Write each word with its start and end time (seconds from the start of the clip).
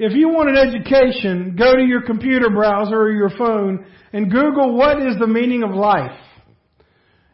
If 0.00 0.12
you 0.12 0.28
want 0.28 0.48
an 0.48 0.56
education, 0.56 1.56
go 1.58 1.74
to 1.74 1.82
your 1.82 2.02
computer 2.02 2.48
browser 2.50 2.94
or 2.94 3.10
your 3.10 3.30
phone 3.30 3.84
and 4.12 4.30
Google 4.30 4.76
what 4.76 5.02
is 5.02 5.18
the 5.18 5.26
meaning 5.26 5.64
of 5.64 5.70
life. 5.70 6.16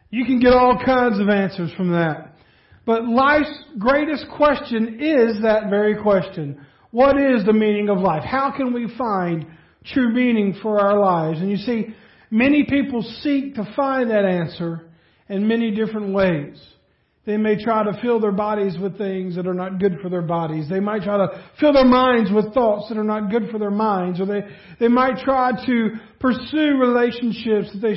You 0.09 0.25
can 0.25 0.39
get 0.39 0.51
all 0.51 0.81
kinds 0.83 1.19
of 1.19 1.29
answers 1.29 1.71
from 1.77 1.91
that. 1.91 2.37
But 2.83 3.05
life's 3.05 3.65
greatest 3.77 4.25
question 4.35 4.99
is 4.99 5.43
that 5.43 5.69
very 5.69 6.01
question. 6.01 6.65
What 6.89 7.19
is 7.19 7.45
the 7.45 7.53
meaning 7.53 7.89
of 7.89 7.99
life? 7.99 8.23
How 8.23 8.51
can 8.55 8.73
we 8.73 8.91
find 8.97 9.45
true 9.85 10.11
meaning 10.11 10.57
for 10.63 10.79
our 10.79 10.99
lives? 10.99 11.41
And 11.41 11.51
you 11.51 11.57
see, 11.57 11.93
many 12.31 12.63
people 12.63 13.03
seek 13.21 13.53
to 13.55 13.73
find 13.75 14.09
that 14.09 14.25
answer 14.25 14.89
in 15.29 15.47
many 15.47 15.69
different 15.69 16.15
ways. 16.15 16.59
They 17.25 17.37
may 17.37 17.61
try 17.61 17.83
to 17.83 17.99
fill 18.03 18.19
their 18.19 18.31
bodies 18.31 18.77
with 18.79 18.99
things 18.99 19.35
that 19.35 19.47
are 19.47 19.53
not 19.53 19.79
good 19.79 19.97
for 19.99 20.09
their 20.09 20.21
bodies. 20.21 20.69
They 20.69 20.79
might 20.79 21.01
try 21.01 21.17
to 21.17 21.49
fill 21.59 21.73
their 21.73 21.85
minds 21.85 22.31
with 22.31 22.53
thoughts 22.53 22.87
that 22.89 22.99
are 22.99 23.03
not 23.03 23.31
good 23.31 23.49
for 23.49 23.57
their 23.57 23.71
minds. 23.71 24.21
Or 24.21 24.27
they, 24.27 24.41
they 24.79 24.87
might 24.87 25.17
try 25.23 25.51
to 25.65 25.89
pursue 26.19 26.77
relationships 26.77 27.73
that 27.73 27.81
they 27.81 27.95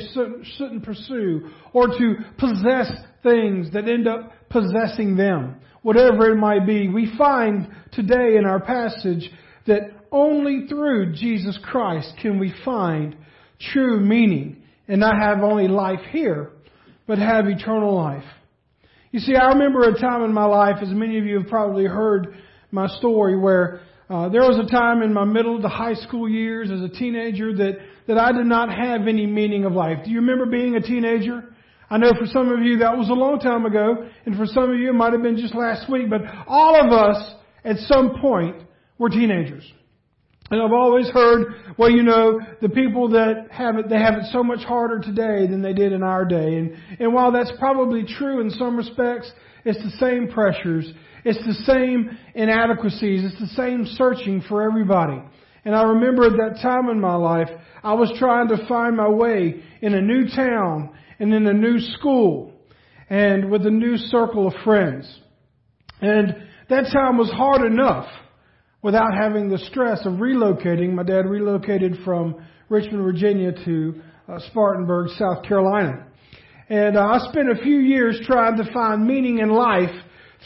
shouldn't 0.57 0.83
pursue. 0.83 1.49
Or 1.73 1.87
to 1.87 2.15
possess 2.39 2.91
things 3.21 3.71
that 3.73 3.87
end 3.87 4.07
up 4.07 4.31
possessing 4.49 5.15
them. 5.15 5.57
Whatever 5.83 6.31
it 6.31 6.37
might 6.37 6.65
be. 6.65 6.89
We 6.89 7.13
find 7.15 7.67
today 7.91 8.35
in 8.35 8.45
our 8.45 8.59
passage 8.59 9.29
that 9.67 9.91
only 10.11 10.65
through 10.67 11.13
Jesus 11.13 11.57
Christ 11.63 12.13
can 12.19 12.39
we 12.39 12.51
find 12.65 13.15
true 13.73 13.99
meaning 13.99 14.63
and 14.87 14.99
not 14.99 15.21
have 15.21 15.43
only 15.43 15.67
life 15.67 15.99
here, 16.09 16.49
but 17.05 17.19
have 17.19 17.45
eternal 17.45 17.95
life. 17.95 18.23
You 19.11 19.19
see, 19.19 19.35
I 19.35 19.47
remember 19.49 19.81
a 19.89 19.99
time 19.99 20.23
in 20.23 20.33
my 20.33 20.45
life, 20.45 20.77
as 20.83 20.89
many 20.89 21.17
of 21.17 21.25
you 21.25 21.39
have 21.39 21.47
probably 21.47 21.85
heard 21.85 22.35
my 22.71 22.87
story, 22.87 23.35
where 23.35 23.81
uh, 24.07 24.29
there 24.29 24.41
was 24.41 24.59
a 24.63 24.69
time 24.69 25.01
in 25.01 25.11
my 25.11 25.25
middle 25.25 25.59
to 25.59 25.67
high 25.67 25.95
school 25.95 26.29
years 26.29 26.69
as 26.69 26.81
a 26.81 26.89
teenager 26.89 27.55
that, 27.55 27.79
that 28.07 28.19
I 28.19 28.31
did 28.31 28.45
not 28.45 28.69
have 28.69 29.07
any 29.07 29.25
meaning 29.25 29.65
of 29.65 29.73
life. 29.73 30.05
Do 30.05 30.11
you 30.11 30.19
remember 30.19 30.45
being 30.45 30.75
a 30.75 30.81
teenager? 30.81 31.43
I 31.89 31.97
know 31.97 32.11
for 32.19 32.27
some 32.27 32.51
of 32.51 32.59
you 32.59 32.77
that 32.79 32.95
was 32.95 33.09
a 33.09 33.13
long 33.13 33.39
time 33.39 33.65
ago, 33.65 34.07
and 34.27 34.35
for 34.35 34.45
some 34.45 34.69
of 34.69 34.77
you 34.77 34.89
it 34.89 34.93
might 34.93 35.13
have 35.13 35.23
been 35.23 35.37
just 35.37 35.55
last 35.55 35.89
week, 35.89 36.07
but 36.07 36.21
all 36.47 36.79
of 36.79 36.91
us 36.91 37.33
at 37.65 37.77
some 37.87 38.19
point 38.21 38.57
were 38.99 39.09
teenagers. 39.09 39.63
And 40.51 40.61
I've 40.61 40.73
always 40.73 41.07
heard, 41.09 41.53
well, 41.77 41.91
you 41.91 42.01
know, 42.01 42.39
the 42.61 42.69
people 42.69 43.09
that 43.09 43.47
have 43.51 43.77
it, 43.77 43.87
they 43.87 43.99
have 43.99 44.15
it 44.15 44.25
so 44.31 44.43
much 44.43 44.63
harder 44.63 44.99
today 44.99 45.45
than 45.45 45.61
they 45.61 45.73
did 45.73 45.93
in 45.93 46.01
our 46.01 46.25
day. 46.25 46.57
And, 46.57 46.75
and 46.99 47.13
while 47.13 47.31
that's 47.31 47.51
probably 47.59 48.03
true 48.03 48.41
in 48.41 48.49
some 48.49 48.75
respects, 48.75 49.31
it's 49.63 49.77
the 49.77 49.97
same 49.99 50.27
pressures. 50.27 50.91
It's 51.23 51.37
the 51.45 51.65
same 51.65 52.17
inadequacies. 52.33 53.23
It's 53.25 53.39
the 53.39 53.55
same 53.55 53.85
searching 53.85 54.41
for 54.47 54.63
everybody. 54.63 55.21
And 55.65 55.75
I 55.75 55.83
remember 55.83 56.25
at 56.25 56.33
that 56.33 56.59
time 56.61 56.89
in 56.89 56.99
my 56.99 57.15
life, 57.15 57.49
I 57.83 57.93
was 57.93 58.11
trying 58.17 58.47
to 58.47 58.67
find 58.67 58.97
my 58.97 59.09
way 59.09 59.61
in 59.81 59.93
a 59.93 60.01
new 60.01 60.27
town 60.35 60.89
and 61.19 61.33
in 61.33 61.45
a 61.45 61.53
new 61.53 61.79
school 61.79 62.53
and 63.09 63.51
with 63.51 63.65
a 63.65 63.71
new 63.71 63.97
circle 63.97 64.47
of 64.47 64.53
friends. 64.63 65.07
And 66.01 66.35
that 66.69 66.85
time 66.91 67.17
was 67.17 67.29
hard 67.29 67.61
enough 67.61 68.07
without 68.81 69.13
having 69.13 69.49
the 69.49 69.57
stress 69.57 70.05
of 70.05 70.13
relocating. 70.13 70.93
My 70.93 71.03
dad 71.03 71.25
relocated 71.25 71.97
from 72.05 72.45
Richmond, 72.69 73.03
Virginia 73.03 73.51
to 73.65 74.01
uh, 74.27 74.39
Spartanburg, 74.49 75.09
South 75.17 75.43
Carolina. 75.43 76.05
And 76.69 76.97
uh, 76.97 77.01
I 77.01 77.29
spent 77.29 77.49
a 77.49 77.61
few 77.61 77.79
years 77.79 78.19
trying 78.25 78.57
to 78.57 78.71
find 78.71 79.05
meaning 79.05 79.39
in 79.39 79.49
life 79.49 79.89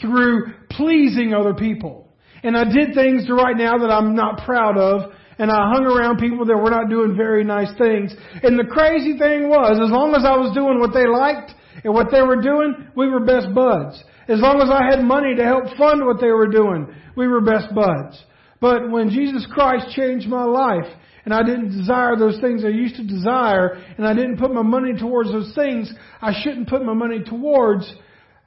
through 0.00 0.54
pleasing 0.70 1.34
other 1.34 1.54
people. 1.54 2.08
And 2.42 2.56
I 2.56 2.64
did 2.64 2.94
things 2.94 3.26
to 3.26 3.34
right 3.34 3.56
now 3.56 3.78
that 3.78 3.90
I'm 3.90 4.14
not 4.14 4.44
proud 4.44 4.76
of. 4.76 5.12
And 5.38 5.50
I 5.50 5.70
hung 5.72 5.84
around 5.84 6.18
people 6.18 6.46
that 6.46 6.56
were 6.56 6.70
not 6.70 6.88
doing 6.88 7.16
very 7.16 7.44
nice 7.44 7.70
things. 7.76 8.14
And 8.42 8.58
the 8.58 8.64
crazy 8.64 9.18
thing 9.18 9.48
was, 9.48 9.80
as 9.82 9.90
long 9.90 10.14
as 10.14 10.24
I 10.24 10.36
was 10.36 10.54
doing 10.54 10.78
what 10.78 10.94
they 10.94 11.06
liked 11.06 11.52
and 11.82 11.92
what 11.92 12.10
they 12.10 12.22
were 12.22 12.40
doing, 12.40 12.88
we 12.94 13.08
were 13.08 13.20
best 13.20 13.52
buds. 13.52 14.02
As 14.28 14.40
long 14.40 14.62
as 14.62 14.70
I 14.70 14.88
had 14.88 15.04
money 15.04 15.34
to 15.34 15.44
help 15.44 15.64
fund 15.76 16.06
what 16.06 16.20
they 16.20 16.30
were 16.30 16.46
doing, 16.46 16.86
we 17.16 17.26
were 17.26 17.40
best 17.40 17.74
buds. 17.74 18.22
But 18.60 18.90
when 18.90 19.10
Jesus 19.10 19.46
Christ 19.52 19.94
changed 19.94 20.28
my 20.28 20.44
life, 20.44 20.86
and 21.24 21.32
I 21.32 21.42
didn't 21.42 21.76
desire 21.76 22.16
those 22.16 22.40
things 22.40 22.64
I 22.64 22.68
used 22.68 22.96
to 22.96 23.06
desire, 23.06 23.82
and 23.96 24.06
I 24.06 24.14
didn't 24.14 24.38
put 24.38 24.52
my 24.52 24.62
money 24.62 24.92
towards 24.98 25.32
those 25.32 25.54
things 25.54 25.92
I 26.20 26.32
shouldn't 26.42 26.68
put 26.68 26.84
my 26.84 26.94
money 26.94 27.22
towards, 27.24 27.92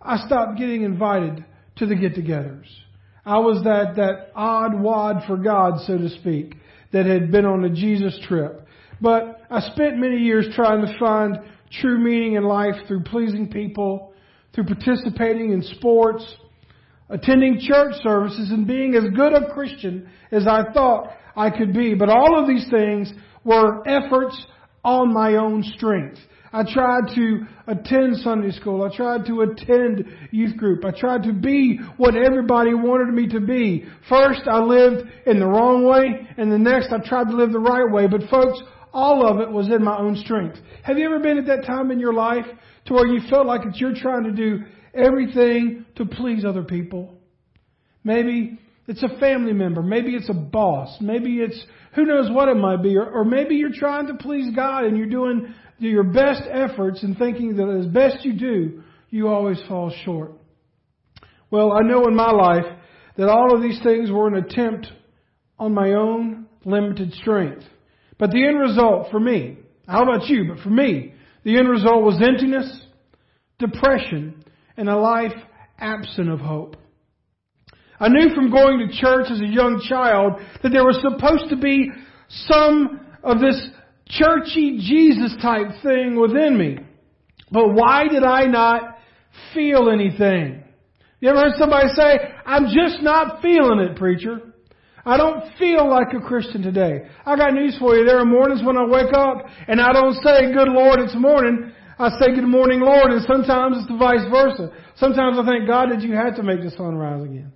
I 0.02 0.18
stopped 0.26 0.60
getting 0.60 0.84
invited 0.84 1.44
to 1.78 1.86
the 1.86 1.96
get-togethers. 1.96 2.68
I 3.26 3.40
was 3.40 3.64
that, 3.64 3.96
that 3.98 4.32
odd 4.36 4.80
wad 4.80 5.24
for 5.28 5.38
God, 5.38 5.82
so 5.86 5.98
to 5.98 6.10
speak, 6.10 6.56
that 6.94 7.06
had 7.06 7.32
been 7.32 7.46
on 7.46 7.66
a 7.66 7.70
Jesus 7.70 8.18
trip. 8.28 8.66
But 9.02 9.42
I 9.50 9.60
spent 9.60 9.98
many 9.98 10.18
years 10.18 10.48
trying 10.56 10.86
to 10.86 10.98
find 10.98 11.38
true 11.82 12.00
meaning 12.00 12.34
in 12.34 12.44
life 12.44 12.76
through 12.88 13.04
pleasing 13.04 13.50
people, 13.50 14.14
through 14.54 14.66
participating 14.66 15.52
in 15.52 15.62
sports, 15.62 16.24
attending 17.10 17.60
church 17.60 17.94
services, 18.04 18.52
and 18.52 18.68
being 18.68 18.96
as 18.96 19.04
good 19.16 19.34
a 19.34 19.54
Christian 19.54 20.10
as 20.32 20.48
I 20.48 20.72
thought 20.74 21.10
I 21.36 21.50
could 21.50 21.74
be. 21.74 21.94
But 21.94 22.10
all 22.10 22.40
of 22.40 22.48
these 22.48 22.68
things 22.70 23.12
were 23.44 23.88
efforts 23.88 24.46
on 24.84 25.14
my 25.14 25.36
own 25.36 25.64
strength. 25.64 26.20
I 26.54 26.64
tried 26.64 27.14
to 27.16 27.42
attend 27.68 28.18
Sunday 28.18 28.52
school. 28.52 28.84
I 28.84 28.96
tried 28.96 29.26
to 29.26 29.42
attend 29.42 30.06
youth 30.32 30.56
group. 30.58 30.86
I 30.86 30.92
tried 30.98 31.24
to 31.24 31.34
be 31.34 31.80
what 31.98 32.16
everybody 32.16 32.74
wanted 32.74 33.14
me 33.14 33.28
to 33.30 33.42
be. 33.42 33.86
First, 34.08 34.42
I 34.50 34.60
lived 34.60 35.08
in 35.26 35.40
the 35.40 35.46
wrong 35.46 35.86
way, 35.86 36.28
and 36.38 36.52
the 36.52 36.58
next, 36.58 36.92
I 36.92 37.00
tried 37.06 37.26
to 37.26 37.36
live 37.36 37.52
the 37.52 37.60
right 37.60 37.90
way. 37.92 38.08
But 38.08 38.30
folks, 38.30 38.60
all 38.94 39.28
of 39.28 39.40
it 39.40 39.52
was 39.52 39.68
in 39.68 39.84
my 39.84 39.98
own 39.98 40.16
strength. 40.16 40.58
Have 40.84 40.98
you 40.98 41.06
ever 41.06 41.20
been 41.20 41.38
at 41.38 41.46
that 41.48 41.66
time 41.66 41.92
in 41.92 42.00
your 42.00 42.14
life 42.14 42.46
to 42.86 42.94
where 42.94 43.06
you 43.06 43.20
felt 43.30 43.46
like 43.46 43.64
that 43.64 43.76
you're 43.76 43.94
trying 43.94 44.24
to 44.24 44.32
do 44.32 44.64
everything 44.98 45.86
to 45.96 46.06
please 46.06 46.46
other 46.46 46.64
people. 46.64 47.14
Maybe 48.04 48.60
it's 48.88 49.04
a 49.04 49.20
family 49.20 49.54
member. 49.54 49.82
Maybe 49.82 50.16
it's 50.16 50.30
a 50.30 50.34
boss. 50.34 50.98
Maybe 51.02 51.40
it's 51.40 51.62
who 51.94 52.06
knows 52.06 52.32
what 52.32 52.48
it 52.48 52.56
might 52.56 52.82
be. 52.82 52.96
Or, 52.96 53.06
or 53.06 53.26
maybe 53.26 53.56
you're 53.56 53.74
trying 53.74 54.08
to 54.08 54.16
please 54.16 54.56
God 54.56 54.86
and 54.86 54.98
you're 54.98 55.08
doing 55.08 55.54
your 55.80 56.04
best 56.04 56.44
efforts 56.50 57.04
and 57.04 57.18
thinking 57.18 57.58
that 57.58 57.70
as 57.70 57.86
best 57.88 58.26
you 58.26 58.34
do, 58.34 58.84
you 59.10 59.28
always 59.28 59.60
fall 59.68 59.94
short. 60.06 60.34
Well, 61.52 61.72
I 61.72 61.82
know 61.82 62.06
in 62.08 62.16
my 62.16 62.32
life 62.32 62.66
that 63.18 63.30
all 63.30 63.56
of 63.56 63.62
these 63.62 63.80
things 63.84 64.12
were 64.12 64.28
an 64.28 64.36
attempt 64.36 64.88
on 65.60 65.74
my 65.74 65.94
own 65.94 66.48
limited 66.66 67.14
strength. 67.14 67.64
But 68.18 68.32
the 68.32 68.46
end 68.46 68.60
result 68.60 69.12
for 69.12 69.20
me, 69.20 69.58
how 69.88 70.04
about 70.04 70.28
you? 70.28 70.46
But 70.54 70.64
for 70.64 70.70
me, 70.70 71.14
the 71.44 71.58
end 71.58 71.70
result 71.70 72.04
was 72.04 72.22
emptiness, 72.22 72.82
depression, 73.60 74.37
and 74.78 74.88
a 74.88 74.96
life 74.96 75.34
absent 75.80 76.30
of 76.30 76.40
hope. 76.40 76.76
I 78.00 78.10
knew 78.10 78.34
from 78.36 78.52
going 78.52 78.80
to 78.80 79.02
church 79.02 79.26
as 79.32 79.40
a 79.40 79.46
young 79.46 79.84
child 79.90 80.34
that 80.62 80.70
there 80.70 80.86
was 80.86 81.02
supposed 81.02 81.50
to 81.50 81.58
be 81.58 81.92
some 82.30 83.02
of 83.24 83.40
this 83.40 83.70
churchy 84.08 84.78
Jesus 84.78 85.36
type 85.42 85.68
thing 85.84 86.20
within 86.20 86.58
me. 86.58 86.78
But 87.52 87.74
why 87.74 88.08
did 88.08 88.24
I 88.24 88.46
not 88.46 88.98
feel 89.54 89.90
anything? 89.90 90.64
You 91.20 91.30
ever 91.30 91.40
heard 91.40 91.58
somebody 91.58 91.88
say, 91.96 92.20
I'm 92.46 92.66
just 92.66 93.02
not 93.02 93.42
feeling 93.42 93.80
it, 93.80 93.98
preacher? 93.98 94.42
I 95.04 95.18
don't 95.18 95.58
feel 95.58 95.90
like 95.90 96.14
a 96.14 96.20
Christian 96.20 96.62
today. 96.62 97.08
I 97.26 97.36
got 97.38 97.54
news 97.54 97.76
for 97.80 97.96
you. 97.96 98.06
There 98.06 98.20
are 98.20 98.26
mornings 98.26 98.62
when 98.64 98.78
I 98.78 98.86
wake 98.86 99.14
up 99.14 99.38
and 99.68 99.82
I 99.82 99.94
don't 99.94 100.14
say, 100.16 100.54
good 100.54 100.68
Lord, 100.68 101.00
it's 101.00 101.16
morning. 101.16 101.72
I 102.00 102.10
say 102.20 102.36
good 102.36 102.48
morning, 102.48 102.80
Lord, 102.80 103.12
and 103.12 103.26
sometimes 103.26 103.78
it's 103.78 103.88
the 103.88 103.98
vice 103.98 104.26
versa. 104.30 104.72
Sometimes 104.98 105.38
I 105.40 105.46
thank 105.46 105.68
God, 105.68 105.90
that 105.90 106.02
you 106.02 106.14
had 106.14 106.36
to 106.36 106.44
make 106.44 106.62
the 106.62 106.70
sun 106.72 106.96
rise 106.96 107.24
again? 107.24 107.52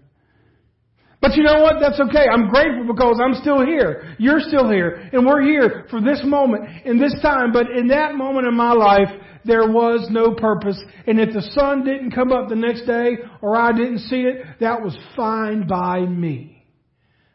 But 1.21 1.35
you 1.35 1.43
know 1.43 1.61
what? 1.61 1.75
That's 1.79 1.99
okay. 1.99 2.25
I'm 2.31 2.49
grateful 2.49 2.91
because 2.91 3.21
I'm 3.23 3.35
still 3.35 3.63
here. 3.63 4.15
You're 4.17 4.39
still 4.39 4.67
here. 4.67 5.07
And 5.13 5.25
we're 5.25 5.43
here 5.43 5.85
for 5.91 6.01
this 6.01 6.21
moment 6.25 6.67
in 6.83 6.99
this 6.99 7.15
time. 7.21 7.51
But 7.53 7.69
in 7.69 7.89
that 7.89 8.15
moment 8.15 8.47
in 8.47 8.55
my 8.55 8.73
life, 8.73 9.09
there 9.45 9.71
was 9.71 10.07
no 10.09 10.33
purpose. 10.33 10.81
And 11.05 11.19
if 11.19 11.31
the 11.31 11.43
sun 11.53 11.85
didn't 11.85 12.11
come 12.11 12.31
up 12.31 12.49
the 12.49 12.55
next 12.55 12.87
day 12.87 13.17
or 13.41 13.55
I 13.55 13.71
didn't 13.71 13.99
see 13.99 14.21
it, 14.21 14.43
that 14.59 14.81
was 14.81 14.97
fine 15.15 15.67
by 15.67 15.99
me. 15.99 16.65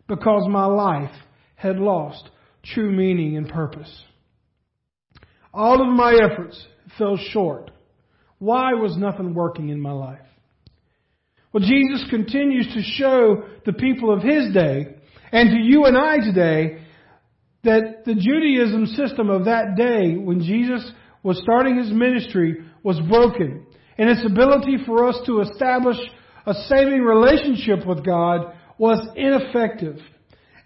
Because 0.08 0.48
my 0.48 0.66
life 0.66 1.14
had 1.54 1.76
lost 1.76 2.28
true 2.64 2.90
meaning 2.90 3.36
and 3.36 3.48
purpose. 3.48 4.02
All 5.54 5.80
of 5.80 5.88
my 5.88 6.18
efforts 6.20 6.60
fell 6.98 7.16
short. 7.30 7.70
Why 8.38 8.74
was 8.74 8.96
nothing 8.96 9.34
working 9.34 9.70
in 9.70 9.80
my 9.80 9.92
life? 9.92 10.20
Well, 11.52 11.64
Jesus 11.64 12.04
continues 12.10 12.66
to 12.74 12.82
show 12.82 13.44
the 13.64 13.72
people 13.72 14.12
of 14.12 14.22
his 14.22 14.52
day 14.52 14.96
and 15.32 15.50
to 15.50 15.56
you 15.56 15.86
and 15.86 15.96
I 15.96 16.16
today 16.18 16.82
that 17.64 18.04
the 18.04 18.14
Judaism 18.14 18.86
system 18.86 19.30
of 19.30 19.46
that 19.46 19.74
day 19.76 20.16
when 20.16 20.40
Jesus 20.40 20.90
was 21.22 21.40
starting 21.42 21.78
his 21.78 21.90
ministry 21.90 22.64
was 22.82 23.00
broken 23.08 23.66
and 23.98 24.10
its 24.10 24.24
ability 24.24 24.76
for 24.84 25.08
us 25.08 25.18
to 25.26 25.40
establish 25.40 25.96
a 26.46 26.54
saving 26.68 27.02
relationship 27.02 27.86
with 27.86 28.04
God 28.04 28.54
was 28.78 29.04
ineffective. 29.16 29.98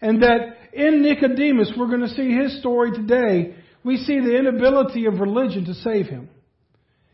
And 0.03 0.23
that 0.23 0.57
in 0.73 1.03
Nicodemus, 1.03 1.73
we're 1.77 1.87
going 1.87 2.01
to 2.01 2.09
see 2.09 2.35
his 2.35 2.59
story 2.61 2.93
today. 2.93 3.55
We 3.85 3.97
see 3.97 4.21
the 4.21 4.37
inability 4.37 5.07
of 5.07 5.21
religion 5.21 5.65
to 5.67 5.75
save 5.75 6.07
him. 6.07 6.29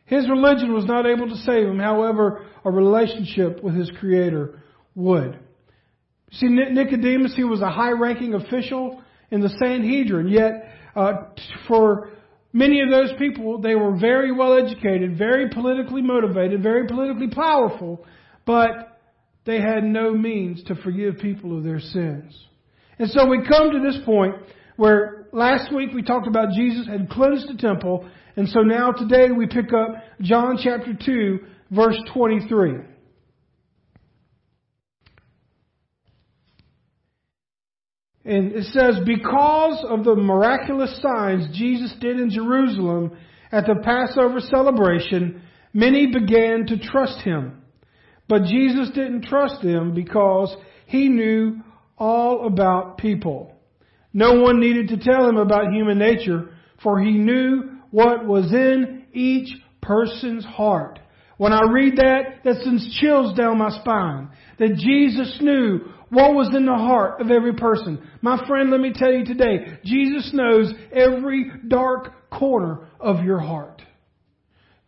His 0.04 0.28
religion 0.28 0.72
was 0.72 0.84
not 0.84 1.06
able 1.06 1.28
to 1.28 1.36
save 1.36 1.66
him. 1.66 1.78
However, 1.78 2.46
a 2.64 2.70
relationship 2.70 3.62
with 3.62 3.74
his 3.74 3.90
Creator 3.98 4.62
would. 4.94 5.38
See, 6.32 6.48
Nicodemus, 6.48 7.34
he 7.36 7.44
was 7.44 7.60
a 7.60 7.70
high 7.70 7.92
ranking 7.92 8.34
official 8.34 9.02
in 9.30 9.40
the 9.40 9.48
Sanhedrin, 9.60 10.28
yet 10.28 10.72
uh, 10.94 11.12
for 11.68 12.10
many 12.52 12.80
of 12.80 12.90
those 12.90 13.10
people, 13.19 13.58
they 13.58 13.74
were 13.74 13.96
very 13.96 14.32
well 14.32 14.56
educated, 14.56 15.19
very 15.19 15.48
politically 15.50 16.02
motivated, 16.02 16.62
very 16.62 16.86
politically 16.86 17.28
powerful, 17.28 18.04
but 18.44 18.98
they 19.44 19.60
had 19.60 19.84
no 19.84 20.12
means 20.12 20.62
to 20.64 20.74
forgive 20.76 21.19
people 21.19 21.56
of 21.56 21.64
their 21.64 21.80
sins. 21.80 22.36
And 22.98 23.10
so 23.10 23.26
we 23.26 23.46
come 23.46 23.70
to 23.70 23.80
this 23.80 23.98
point 24.04 24.34
where 24.76 25.15
last 25.36 25.72
week 25.72 25.90
we 25.94 26.02
talked 26.02 26.26
about 26.26 26.50
Jesus 26.56 26.86
had 26.86 27.10
cleansed 27.10 27.48
the 27.48 27.58
temple, 27.58 28.08
and 28.36 28.48
so 28.48 28.60
now 28.60 28.90
today 28.90 29.30
we 29.30 29.46
pick 29.46 29.72
up 29.72 30.02
John 30.20 30.58
chapter 30.62 30.94
2, 30.94 31.38
verse 31.70 31.98
23. 32.14 32.76
And 38.24 38.52
it 38.52 38.64
says, 38.72 38.96
Because 39.04 39.84
of 39.88 40.04
the 40.04 40.16
miraculous 40.16 41.00
signs 41.00 41.56
Jesus 41.56 41.94
did 42.00 42.18
in 42.18 42.30
Jerusalem 42.30 43.16
at 43.52 43.66
the 43.66 43.76
Passover 43.84 44.40
celebration, 44.40 45.42
many 45.72 46.06
began 46.06 46.66
to 46.66 46.78
trust 46.78 47.20
him. 47.20 47.62
But 48.28 48.44
Jesus 48.44 48.88
didn't 48.88 49.26
trust 49.26 49.62
them 49.62 49.94
because 49.94 50.56
he 50.86 51.08
knew 51.08 51.60
all 51.96 52.46
about 52.48 52.98
people. 52.98 53.56
No 54.16 54.40
one 54.40 54.60
needed 54.60 54.88
to 54.88 54.96
tell 54.96 55.28
him 55.28 55.36
about 55.36 55.74
human 55.74 55.98
nature, 55.98 56.48
for 56.82 56.98
he 56.98 57.10
knew 57.10 57.64
what 57.90 58.26
was 58.26 58.50
in 58.50 59.04
each 59.12 59.54
person's 59.82 60.42
heart. 60.42 60.98
When 61.36 61.52
I 61.52 61.70
read 61.70 61.98
that, 61.98 62.42
that 62.42 62.62
sends 62.62 62.98
chills 62.98 63.36
down 63.36 63.58
my 63.58 63.68
spine. 63.78 64.30
That 64.58 64.76
Jesus 64.78 65.36
knew 65.42 65.80
what 66.08 66.32
was 66.32 66.48
in 66.56 66.64
the 66.64 66.72
heart 66.72 67.20
of 67.20 67.30
every 67.30 67.56
person. 67.56 68.02
My 68.22 68.42
friend, 68.48 68.70
let 68.70 68.80
me 68.80 68.94
tell 68.94 69.12
you 69.12 69.26
today, 69.26 69.80
Jesus 69.84 70.30
knows 70.32 70.72
every 70.94 71.52
dark 71.69 72.30
corner 72.30 72.88
of 72.98 73.22
your 73.22 73.40
heart. 73.40 73.82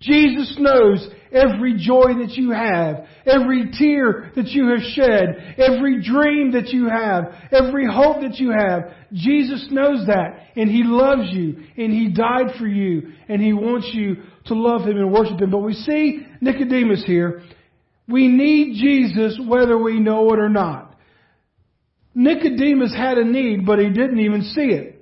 Jesus 0.00 0.56
knows 0.60 1.08
every 1.32 1.74
joy 1.76 2.14
that 2.20 2.34
you 2.34 2.52
have, 2.52 3.06
every 3.26 3.70
tear 3.76 4.30
that 4.36 4.46
you 4.48 4.68
have 4.68 4.82
shed, 4.92 5.56
every 5.58 6.02
dream 6.02 6.52
that 6.52 6.68
you 6.68 6.88
have, 6.88 7.34
every 7.50 7.86
hope 7.86 8.20
that 8.20 8.36
you 8.36 8.50
have. 8.50 8.92
Jesus 9.12 9.66
knows 9.70 10.06
that 10.06 10.38
and 10.54 10.70
He 10.70 10.82
loves 10.84 11.32
you 11.32 11.56
and 11.76 11.92
He 11.92 12.10
died 12.10 12.54
for 12.58 12.66
you 12.66 13.12
and 13.28 13.42
He 13.42 13.52
wants 13.52 13.90
you 13.92 14.18
to 14.46 14.54
love 14.54 14.82
Him 14.82 14.98
and 14.98 15.12
worship 15.12 15.40
Him. 15.40 15.50
But 15.50 15.58
we 15.58 15.74
see 15.74 16.24
Nicodemus 16.40 17.04
here. 17.04 17.42
We 18.08 18.28
need 18.28 18.80
Jesus 18.80 19.38
whether 19.44 19.76
we 19.76 19.98
know 19.98 20.32
it 20.32 20.38
or 20.38 20.48
not. 20.48 20.94
Nicodemus 22.14 22.94
had 22.94 23.18
a 23.18 23.24
need, 23.24 23.66
but 23.66 23.78
he 23.78 23.90
didn't 23.90 24.18
even 24.18 24.42
see 24.42 24.62
it. 24.62 24.94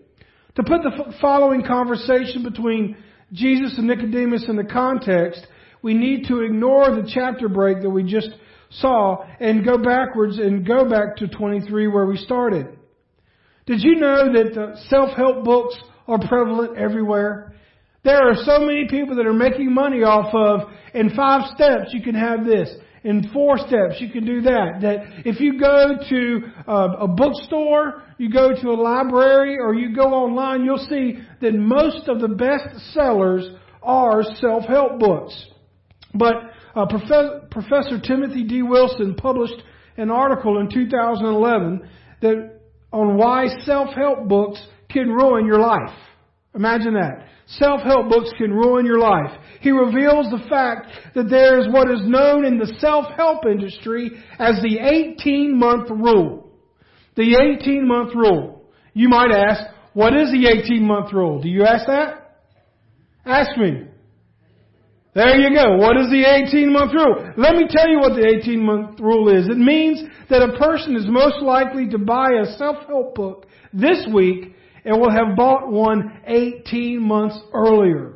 To 0.56 0.62
put 0.62 0.82
the 0.82 1.14
following 1.20 1.62
conversation 1.62 2.43
between 2.43 2.96
Jesus 3.32 3.76
and 3.76 3.87
Nicodemus 3.87 4.46
in 4.49 4.56
the 4.56 4.64
context, 4.64 5.46
we 5.82 5.94
need 5.94 6.26
to 6.28 6.40
ignore 6.40 6.90
the 6.90 7.11
chapter 7.12 7.49
break 7.49 7.82
that 7.82 7.90
we 7.90 8.02
just 8.02 8.31
saw 8.70 9.25
and 9.40 9.64
go 9.64 9.78
backwards 9.78 10.38
and 10.38 10.67
go 10.67 10.88
back 10.88 11.17
to 11.17 11.28
23 11.28 11.88
where 11.88 12.06
we 12.06 12.17
started. 12.17 12.67
Did 13.67 13.82
you 13.82 13.96
know 13.96 14.32
that 14.32 14.55
the 14.55 14.76
self-help 14.88 15.44
books 15.44 15.76
are 16.06 16.19
prevalent 16.19 16.78
everywhere? 16.78 17.55
There 18.05 18.31
are 18.31 18.37
so 18.44 18.61
many 18.61 18.87
people 18.88 19.17
that 19.17 19.26
are 19.26 19.32
making 19.32 19.75
money 19.75 20.02
off 20.05 20.32
of, 20.32 20.72
in 20.94 21.11
five 21.17 21.50
steps 21.55 21.93
you 21.93 22.02
can 22.02 22.14
have 22.14 22.44
this. 22.44 22.69
In 23.06 23.31
four 23.32 23.56
steps 23.56 24.00
you 24.00 24.11
can 24.11 24.26
do 24.26 24.41
that. 24.43 24.81
That 24.82 25.23
if 25.25 25.41
you 25.41 25.58
go 25.58 25.97
to 26.08 26.41
a 26.67 27.08
bookstore 27.08 28.03
you 28.19 28.31
go 28.31 28.55
to 28.55 28.70
a 28.70 28.79
library 28.81 29.58
or 29.58 29.75
you 29.75 29.94
go 29.94 30.14
online, 30.14 30.64
you'll 30.64 30.79
see 30.79 31.19
that 31.41 31.55
most 31.55 32.08
of 32.08 32.20
the 32.20 32.29
best 32.29 32.93
sellers 32.93 33.47
are 33.82 34.23
self-help 34.23 34.99
books. 34.99 35.47
But 36.14 36.35
uh, 36.75 36.87
Professor 36.87 38.00
Timothy 38.00 38.44
D. 38.44 38.62
Wilson 38.62 39.14
published 39.14 39.62
an 39.99 40.11
article 40.11 40.58
in 40.61 40.70
2011 40.70 41.88
that 42.23 42.61
on 42.93 43.17
why 43.17 43.47
self-help 43.64 44.29
books 44.29 44.67
can 44.91 45.11
ruin 45.11 45.47
your 45.47 45.61
life. 45.61 45.94
Imagine 46.55 46.94
that. 46.94 47.26
Self-help 47.46 48.08
books 48.08 48.32
can 48.38 48.52
ruin 48.52 48.84
your 48.84 48.98
life. 48.98 49.31
He 49.60 49.70
reveals 49.70 50.31
the 50.31 50.44
fact 50.48 50.88
that 51.14 51.31
there 51.31 51.60
is 51.60 51.69
what 51.72 51.90
is 51.90 52.00
known 52.02 52.44
in 52.44 52.58
the 52.58 52.75
self-help 52.81 53.46
industry 53.46 54.10
as 54.38 54.60
the 54.62 54.78
18 54.78 55.56
month 55.56 55.88
rule. 55.90 56.50
The 57.14 57.56
18 57.60 57.87
month 57.87 58.14
rule. 58.14 58.64
You 58.94 59.08
might 59.08 59.31
ask, 59.31 59.60
what 59.93 60.14
is 60.14 60.31
the 60.32 60.48
18 60.48 60.82
month 60.82 61.12
rule? 61.12 61.40
Do 61.40 61.48
you 61.48 61.64
ask 61.64 61.87
that? 61.87 62.43
Ask 63.25 63.56
me. 63.56 63.87
There 65.14 65.40
you 65.40 65.56
go. 65.56 65.76
What 65.76 65.96
is 65.96 66.10
the 66.10 66.25
18 66.46 66.70
month 66.70 66.93
rule? 66.93 67.32
Let 67.38 67.54
me 67.54 67.66
tell 67.70 67.88
you 67.88 68.00
what 68.00 68.16
the 68.16 68.26
18 68.40 68.60
month 68.60 69.00
rule 69.00 69.28
is. 69.34 69.48
It 69.48 69.56
means 69.56 70.02
that 70.28 70.43
a 70.43 70.58
person 70.58 70.96
is 70.96 71.06
most 71.08 71.40
likely 71.40 71.88
to 71.90 71.98
buy 71.98 72.32
a 72.32 72.56
self-help 72.58 73.14
book 73.14 73.46
this 73.72 74.04
week 74.12 74.54
and 74.87 75.00
will 75.00 75.11
have 75.11 75.37
bought 75.37 75.71
one 75.71 76.21
18 76.27 77.03
months 77.03 77.38
earlier. 77.53 78.15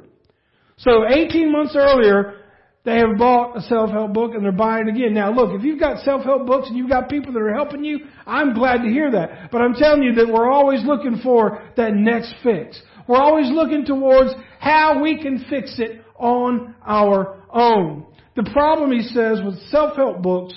So 0.79 1.05
18 1.07 1.53
months 1.53 1.75
earlier, 1.77 2.37
they 2.85 2.97
have 2.99 3.19
bought 3.19 3.57
a 3.57 3.61
self-help 3.63 4.15
book 4.15 4.33
and 4.35 4.43
they're 4.43 4.53
buying 4.53 4.89
again. 4.89 5.13
Now 5.13 5.33
look, 5.33 5.51
if 5.53 5.65
you've 5.65 5.81
got 5.81 6.03
self-help 6.05 6.47
books 6.47 6.69
and 6.69 6.79
you've 6.79 6.89
got 6.89 7.11
people 7.11 7.33
that 7.33 7.41
are 7.41 7.53
helping 7.53 7.85
you, 7.85 8.07
I'm 8.25 8.55
glad 8.55 8.79
to 8.79 8.89
hear 8.89 9.11
that. 9.11 9.51
But 9.51 9.61
I'm 9.61 9.75
telling 9.75 10.05
you 10.05 10.15
that 10.15 10.33
we're 10.33 10.51
always 10.51 10.83
looking 10.85 11.21
for 11.23 11.61
that 11.77 11.93
next 11.95 12.33
fix. 12.43 12.81
We're 13.09 13.19
always 13.19 13.51
looking 13.51 13.85
towards 13.85 14.31
how 14.61 15.03
we 15.03 15.21
can 15.21 15.45
fix 15.51 15.75
it 15.79 16.03
on 16.17 16.77
our 16.87 17.43
own. 17.53 18.07
The 18.37 18.49
problem, 18.53 18.93
he 18.93 19.03
says, 19.03 19.41
with 19.45 19.59
self-help 19.71 20.23
books 20.23 20.55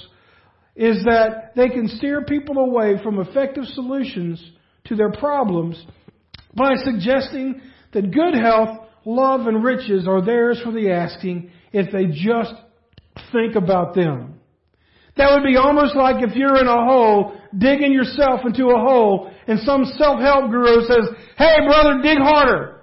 is 0.76 1.04
that 1.06 1.54
they 1.56 1.70
can 1.70 1.88
steer 1.88 2.22
people 2.24 2.60
away 2.60 3.02
from 3.04 3.20
effective 3.20 3.66
solutions 3.66 4.44
to 4.86 4.96
their 4.96 5.12
problems 5.12 5.84
by 6.56 6.76
suggesting 6.84 7.62
that 7.94 8.12
good 8.12 8.36
health, 8.36 8.88
love, 9.06 9.48
and 9.48 9.64
riches 9.64 10.08
are 10.08 10.24
theirs 10.24 10.60
for 10.64 10.72
the 10.72 10.92
asking 10.92 11.52
if 11.72 11.92
they 11.92 12.06
just 12.06 12.54
think 13.32 13.56
about 13.56 13.96
them. 13.96 14.40
That 15.16 15.32
would 15.32 15.44
be 15.44 15.58
almost 15.58 15.96
like 15.96 16.24
if 16.28 16.36
you're 16.36 16.60
in 16.60 16.68
a 16.68 16.86
hole, 16.86 17.36
digging 17.56 17.92
yourself 17.92 18.42
into 18.46 18.70
a 18.70 18.80
hole, 18.80 19.32
and 19.48 19.60
some 19.60 19.86
self-help 19.86 20.50
guru 20.50 20.82
says, 20.88 21.08
hey 21.38 21.58
brother, 21.66 22.02
dig 22.02 22.18
harder. 22.18 22.82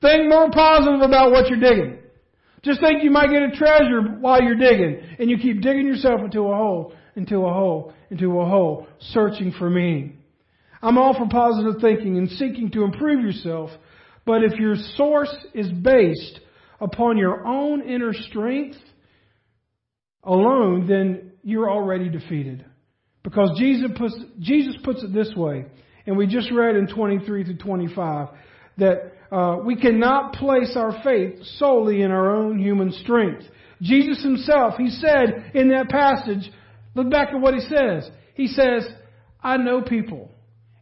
Think 0.00 0.28
more 0.28 0.50
positive 0.50 1.00
about 1.00 1.32
what 1.32 1.48
you're 1.48 1.60
digging. 1.60 1.98
Just 2.62 2.80
think 2.80 3.02
you 3.02 3.10
might 3.10 3.30
get 3.30 3.42
a 3.42 3.50
treasure 3.50 4.02
while 4.20 4.40
you're 4.40 4.54
digging, 4.54 5.00
and 5.18 5.28
you 5.28 5.38
keep 5.38 5.60
digging 5.60 5.86
yourself 5.86 6.20
into 6.20 6.42
a 6.42 6.56
hole, 6.56 6.94
into 7.16 7.44
a 7.46 7.52
hole, 7.52 7.92
into 8.10 8.40
a 8.40 8.46
hole, 8.46 8.86
searching 9.00 9.52
for 9.58 9.68
meaning. 9.68 10.21
I'm 10.82 10.98
all 10.98 11.14
for 11.14 11.28
positive 11.28 11.80
thinking 11.80 12.18
and 12.18 12.28
seeking 12.30 12.70
to 12.72 12.82
improve 12.82 13.24
yourself, 13.24 13.70
but 14.26 14.42
if 14.42 14.58
your 14.58 14.74
source 14.96 15.34
is 15.54 15.70
based 15.70 16.40
upon 16.80 17.16
your 17.16 17.46
own 17.46 17.82
inner 17.82 18.12
strength 18.12 18.76
alone, 20.24 20.86
then 20.88 21.32
you're 21.42 21.70
already 21.70 22.08
defeated. 22.08 22.64
Because 23.22 23.56
Jesus 23.58 23.90
puts, 23.96 24.14
Jesus 24.40 24.76
puts 24.82 25.02
it 25.04 25.12
this 25.12 25.32
way, 25.36 25.66
and 26.06 26.16
we 26.16 26.26
just 26.26 26.50
read 26.50 26.74
in 26.74 26.88
23 26.88 27.44
to 27.44 27.54
25 27.54 28.28
that 28.78 29.12
uh, 29.30 29.58
we 29.64 29.76
cannot 29.76 30.34
place 30.34 30.74
our 30.76 31.02
faith 31.04 31.38
solely 31.56 32.02
in 32.02 32.10
our 32.10 32.34
own 32.34 32.58
human 32.58 32.92
strength. 32.92 33.44
Jesus 33.80 34.22
himself, 34.22 34.74
he 34.76 34.90
said 34.90 35.52
in 35.54 35.70
that 35.70 35.88
passage, 35.88 36.50
look 36.94 37.10
back 37.10 37.28
at 37.28 37.40
what 37.40 37.54
he 37.54 37.60
says. 37.60 38.08
He 38.34 38.48
says, 38.48 38.88
I 39.42 39.56
know 39.56 39.82
people, 39.82 40.30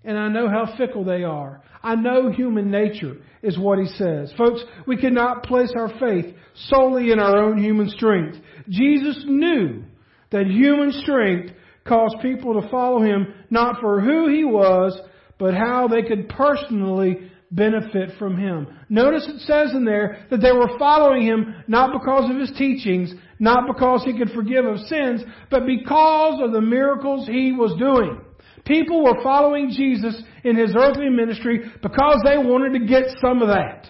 and 0.04 0.18
I 0.18 0.28
know 0.28 0.48
how 0.48 0.76
fickle 0.76 1.04
they 1.04 1.24
are. 1.24 1.62
I 1.82 1.94
know 1.94 2.30
human 2.30 2.70
nature 2.70 3.16
is 3.42 3.58
what 3.58 3.78
he 3.78 3.86
says. 3.86 4.32
Folks, 4.36 4.60
we 4.86 4.96
cannot 4.96 5.44
place 5.44 5.72
our 5.76 5.90
faith 5.98 6.34
solely 6.68 7.10
in 7.10 7.18
our 7.18 7.38
own 7.38 7.62
human 7.62 7.88
strength. 7.88 8.36
Jesus 8.68 9.24
knew 9.26 9.84
that 10.30 10.46
human 10.46 10.92
strength 10.92 11.52
caused 11.86 12.16
people 12.22 12.60
to 12.60 12.68
follow 12.68 13.02
him 13.02 13.34
not 13.50 13.80
for 13.80 14.00
who 14.00 14.28
he 14.28 14.44
was, 14.44 14.98
but 15.38 15.54
how 15.54 15.88
they 15.88 16.02
could 16.02 16.28
personally 16.28 17.30
benefit 17.50 18.10
from 18.18 18.38
him. 18.38 18.66
Notice 18.88 19.26
it 19.26 19.40
says 19.40 19.74
in 19.74 19.84
there 19.84 20.24
that 20.30 20.40
they 20.40 20.52
were 20.52 20.78
following 20.78 21.22
him 21.22 21.54
not 21.66 21.98
because 21.98 22.30
of 22.30 22.36
his 22.38 22.52
teachings, 22.56 23.12
not 23.38 23.66
because 23.66 24.04
he 24.04 24.16
could 24.16 24.30
forgive 24.30 24.64
of 24.64 24.78
sins, 24.80 25.22
but 25.50 25.66
because 25.66 26.40
of 26.44 26.52
the 26.52 26.60
miracles 26.60 27.26
he 27.26 27.52
was 27.52 27.74
doing. 27.78 28.20
People 28.64 29.04
were 29.04 29.22
following 29.22 29.70
Jesus 29.70 30.20
in 30.44 30.56
his 30.56 30.74
earthly 30.76 31.08
ministry 31.08 31.70
because 31.82 32.20
they 32.24 32.38
wanted 32.38 32.78
to 32.78 32.86
get 32.86 33.04
some 33.20 33.42
of 33.42 33.48
that. 33.48 33.88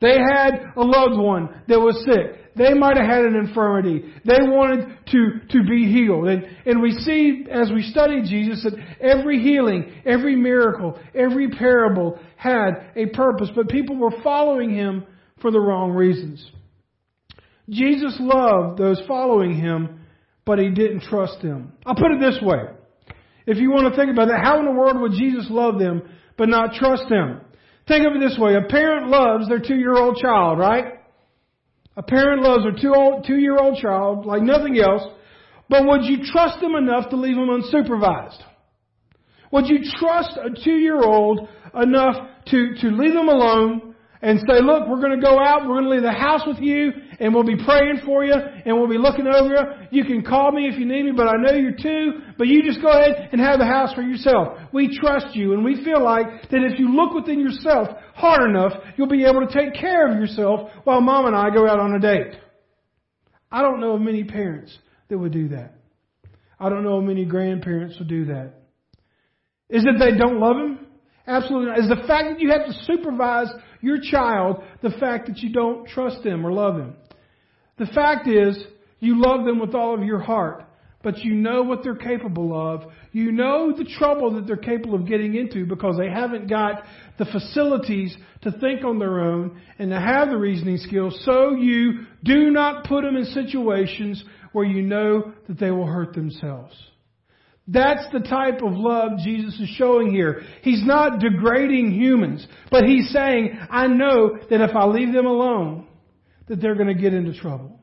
They 0.00 0.18
had 0.18 0.72
a 0.76 0.82
loved 0.82 1.16
one 1.16 1.62
that 1.68 1.78
was 1.78 2.04
sick. 2.04 2.54
They 2.56 2.74
might 2.74 2.96
have 2.96 3.06
had 3.06 3.24
an 3.24 3.36
infirmity. 3.36 4.12
They 4.26 4.42
wanted 4.42 4.98
to, 5.12 5.40
to 5.50 5.64
be 5.64 5.90
healed. 5.90 6.28
And, 6.28 6.44
and 6.66 6.82
we 6.82 6.90
see 6.90 7.46
as 7.50 7.70
we 7.72 7.82
study 7.82 8.22
Jesus 8.22 8.64
that 8.64 8.74
every 9.00 9.40
healing, 9.40 9.92
every 10.04 10.36
miracle, 10.36 10.98
every 11.14 11.50
parable 11.50 12.18
had 12.36 12.90
a 12.96 13.06
purpose, 13.06 13.48
but 13.54 13.68
people 13.68 13.96
were 13.96 14.12
following 14.22 14.74
him 14.74 15.04
for 15.40 15.50
the 15.50 15.60
wrong 15.60 15.92
reasons. 15.92 16.44
Jesus 17.70 18.16
loved 18.18 18.78
those 18.78 19.00
following 19.06 19.54
him, 19.54 20.00
but 20.44 20.58
he 20.58 20.68
didn't 20.68 21.02
trust 21.02 21.40
them. 21.42 21.72
I'll 21.86 21.94
put 21.94 22.10
it 22.10 22.20
this 22.20 22.38
way. 22.42 22.64
If 23.46 23.58
you 23.58 23.70
want 23.70 23.92
to 23.92 23.98
think 23.98 24.10
about 24.10 24.28
that, 24.28 24.40
how 24.42 24.58
in 24.58 24.64
the 24.64 24.72
world 24.72 25.00
would 25.00 25.12
Jesus 25.12 25.46
love 25.50 25.78
them 25.78 26.02
but 26.36 26.48
not 26.48 26.74
trust 26.74 27.04
them? 27.08 27.40
Think 27.88 28.06
of 28.06 28.14
it 28.14 28.20
this 28.20 28.38
way. 28.38 28.54
A 28.54 28.62
parent 28.62 29.08
loves 29.08 29.48
their 29.48 29.58
two-year-old 29.58 30.18
child, 30.18 30.58
right? 30.58 31.00
A 31.96 32.02
parent 32.02 32.42
loves 32.42 32.64
their 32.64 32.72
two-year-old 32.72 33.78
child 33.78 34.24
like 34.24 34.42
nothing 34.42 34.78
else, 34.78 35.02
but 35.68 35.84
would 35.84 36.04
you 36.04 36.24
trust 36.24 36.60
them 36.60 36.74
enough 36.74 37.10
to 37.10 37.16
leave 37.16 37.36
them 37.36 37.48
unsupervised? 37.48 38.40
Would 39.50 39.66
you 39.66 39.80
trust 39.98 40.38
a 40.38 40.48
two-year-old 40.64 41.48
enough 41.74 42.16
to, 42.46 42.74
to 42.80 42.86
leave 42.88 43.12
them 43.12 43.28
alone 43.28 43.91
and 44.22 44.38
say, 44.38 44.62
look, 44.62 44.86
we're 44.86 45.00
going 45.00 45.20
to 45.20 45.24
go 45.24 45.38
out, 45.38 45.62
we're 45.62 45.74
going 45.74 45.84
to 45.84 45.90
leave 45.90 46.02
the 46.02 46.12
house 46.12 46.42
with 46.46 46.58
you, 46.58 46.92
and 47.18 47.34
we'll 47.34 47.42
be 47.42 47.56
praying 47.64 48.00
for 48.06 48.24
you, 48.24 48.32
and 48.32 48.76
we'll 48.76 48.88
be 48.88 48.96
looking 48.96 49.26
over 49.26 49.48
you. 49.48 49.58
You 49.90 50.04
can 50.04 50.22
call 50.22 50.52
me 50.52 50.68
if 50.68 50.78
you 50.78 50.86
need 50.86 51.04
me, 51.04 51.12
but 51.14 51.26
I 51.26 51.32
know 51.36 51.52
you're 51.52 51.72
two, 51.72 52.20
but 52.38 52.46
you 52.46 52.62
just 52.62 52.80
go 52.80 52.88
ahead 52.88 53.30
and 53.32 53.40
have 53.40 53.58
the 53.58 53.66
house 53.66 53.92
for 53.94 54.02
yourself. 54.02 54.58
We 54.72 54.96
trust 54.96 55.34
you, 55.34 55.54
and 55.54 55.64
we 55.64 55.84
feel 55.84 56.02
like 56.02 56.48
that 56.50 56.62
if 56.62 56.78
you 56.78 56.94
look 56.94 57.14
within 57.14 57.40
yourself 57.40 57.88
hard 58.14 58.48
enough, 58.48 58.72
you'll 58.96 59.08
be 59.08 59.24
able 59.24 59.44
to 59.44 59.52
take 59.52 59.74
care 59.74 60.06
of 60.06 60.16
yourself 60.16 60.70
while 60.84 61.00
mom 61.00 61.26
and 61.26 61.34
I 61.34 61.50
go 61.50 61.68
out 61.68 61.80
on 61.80 61.92
a 61.94 61.98
date. 61.98 62.36
I 63.50 63.60
don't 63.60 63.80
know 63.80 63.94
of 63.94 64.00
many 64.00 64.22
parents 64.22 64.76
that 65.08 65.18
would 65.18 65.32
do 65.32 65.48
that. 65.48 65.74
I 66.60 66.68
don't 66.68 66.84
know 66.84 66.98
of 66.98 67.04
many 67.04 67.24
grandparents 67.24 67.98
would 67.98 68.08
do 68.08 68.26
that. 68.26 68.54
Is 69.68 69.84
it 69.84 69.98
they 69.98 70.16
don't 70.16 70.38
love 70.38 70.56
him? 70.56 70.86
Absolutely 71.26 71.68
not. 71.70 71.78
Is 71.80 71.88
the 71.88 72.06
fact 72.06 72.30
that 72.30 72.40
you 72.40 72.50
have 72.50 72.66
to 72.66 72.72
supervise 72.84 73.48
your 73.82 73.98
child 74.00 74.62
the 74.82 74.90
fact 74.98 75.26
that 75.26 75.38
you 75.38 75.52
don't 75.52 75.86
trust 75.88 76.24
them 76.24 76.46
or 76.46 76.52
love 76.52 76.76
them? 76.76 76.96
The 77.78 77.86
fact 77.86 78.28
is, 78.28 78.56
you 79.00 79.20
love 79.20 79.44
them 79.44 79.58
with 79.58 79.74
all 79.74 79.94
of 79.94 80.04
your 80.04 80.20
heart, 80.20 80.64
but 81.02 81.18
you 81.18 81.34
know 81.34 81.62
what 81.64 81.82
they're 81.82 81.96
capable 81.96 82.54
of. 82.54 82.84
You 83.10 83.32
know 83.32 83.74
the 83.76 83.84
trouble 83.98 84.34
that 84.34 84.46
they're 84.46 84.56
capable 84.56 84.94
of 84.94 85.08
getting 85.08 85.34
into 85.34 85.66
because 85.66 85.96
they 85.98 86.08
haven't 86.08 86.48
got 86.48 86.84
the 87.18 87.24
facilities 87.24 88.16
to 88.42 88.52
think 88.52 88.84
on 88.84 88.98
their 88.98 89.20
own 89.20 89.60
and 89.78 89.90
to 89.90 89.98
have 89.98 90.30
the 90.30 90.36
reasoning 90.36 90.78
skills. 90.78 91.20
So 91.24 91.56
you 91.56 92.06
do 92.22 92.50
not 92.50 92.84
put 92.84 93.02
them 93.02 93.16
in 93.16 93.24
situations 93.26 94.22
where 94.52 94.64
you 94.64 94.82
know 94.82 95.32
that 95.48 95.58
they 95.58 95.70
will 95.70 95.86
hurt 95.86 96.14
themselves. 96.14 96.74
That's 97.68 98.04
the 98.12 98.20
type 98.20 98.60
of 98.62 98.72
love 98.72 99.18
Jesus 99.22 99.58
is 99.60 99.68
showing 99.76 100.10
here. 100.10 100.42
He's 100.62 100.84
not 100.84 101.20
degrading 101.20 101.92
humans, 101.92 102.46
but 102.70 102.84
he's 102.84 103.10
saying, 103.10 103.56
I 103.70 103.86
know 103.86 104.36
that 104.50 104.60
if 104.60 104.74
I 104.74 104.84
leave 104.86 105.12
them 105.12 105.26
alone, 105.26 105.86
that 106.48 106.60
they're 106.60 106.74
going 106.74 106.94
to 106.94 107.00
get 107.00 107.14
into 107.14 107.38
trouble. 107.38 107.80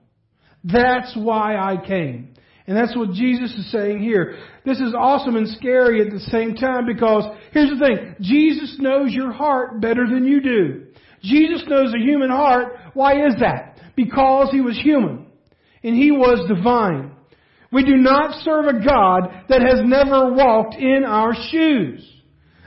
That's 0.64 1.16
why 1.16 1.56
I 1.56 1.78
came. 1.86 2.34
And 2.68 2.78
that's 2.78 2.96
what 2.96 3.14
Jesus 3.14 3.52
is 3.54 3.72
saying 3.72 4.00
here. 4.00 4.38
This 4.64 4.80
is 4.80 4.94
awesome 4.96 5.36
and 5.36 5.48
scary 5.48 6.06
at 6.06 6.12
the 6.12 6.20
same 6.20 6.54
time 6.54 6.86
because 6.86 7.24
here's 7.52 7.72
the 7.72 7.84
thing. 7.84 8.16
Jesus 8.22 8.76
knows 8.80 9.12
your 9.12 9.32
heart 9.32 9.82
better 9.82 10.06
than 10.06 10.26
you 10.26 10.42
do. 10.42 10.86
Jesus 11.24 11.64
knows 11.68 11.92
the 11.92 12.00
human 12.00 12.30
heart. 12.30 12.74
Why 12.94 13.26
is 13.26 13.36
that? 13.40 13.80
Because 13.96 14.52
he 14.52 14.62
was 14.62 14.80
human. 14.80 15.26
And 15.84 15.96
he 15.96 16.12
was 16.12 16.48
divine. 16.48 17.16
We 17.72 17.84
do 17.84 17.98
not 17.98 18.42
serve 18.44 18.66
a 18.66 18.84
God 18.84 19.46
that 19.50 19.62
has 19.62 19.82
never 19.84 20.34
walked 20.34 20.76
in 20.76 21.04
our 21.06 21.34
shoes. 21.52 22.06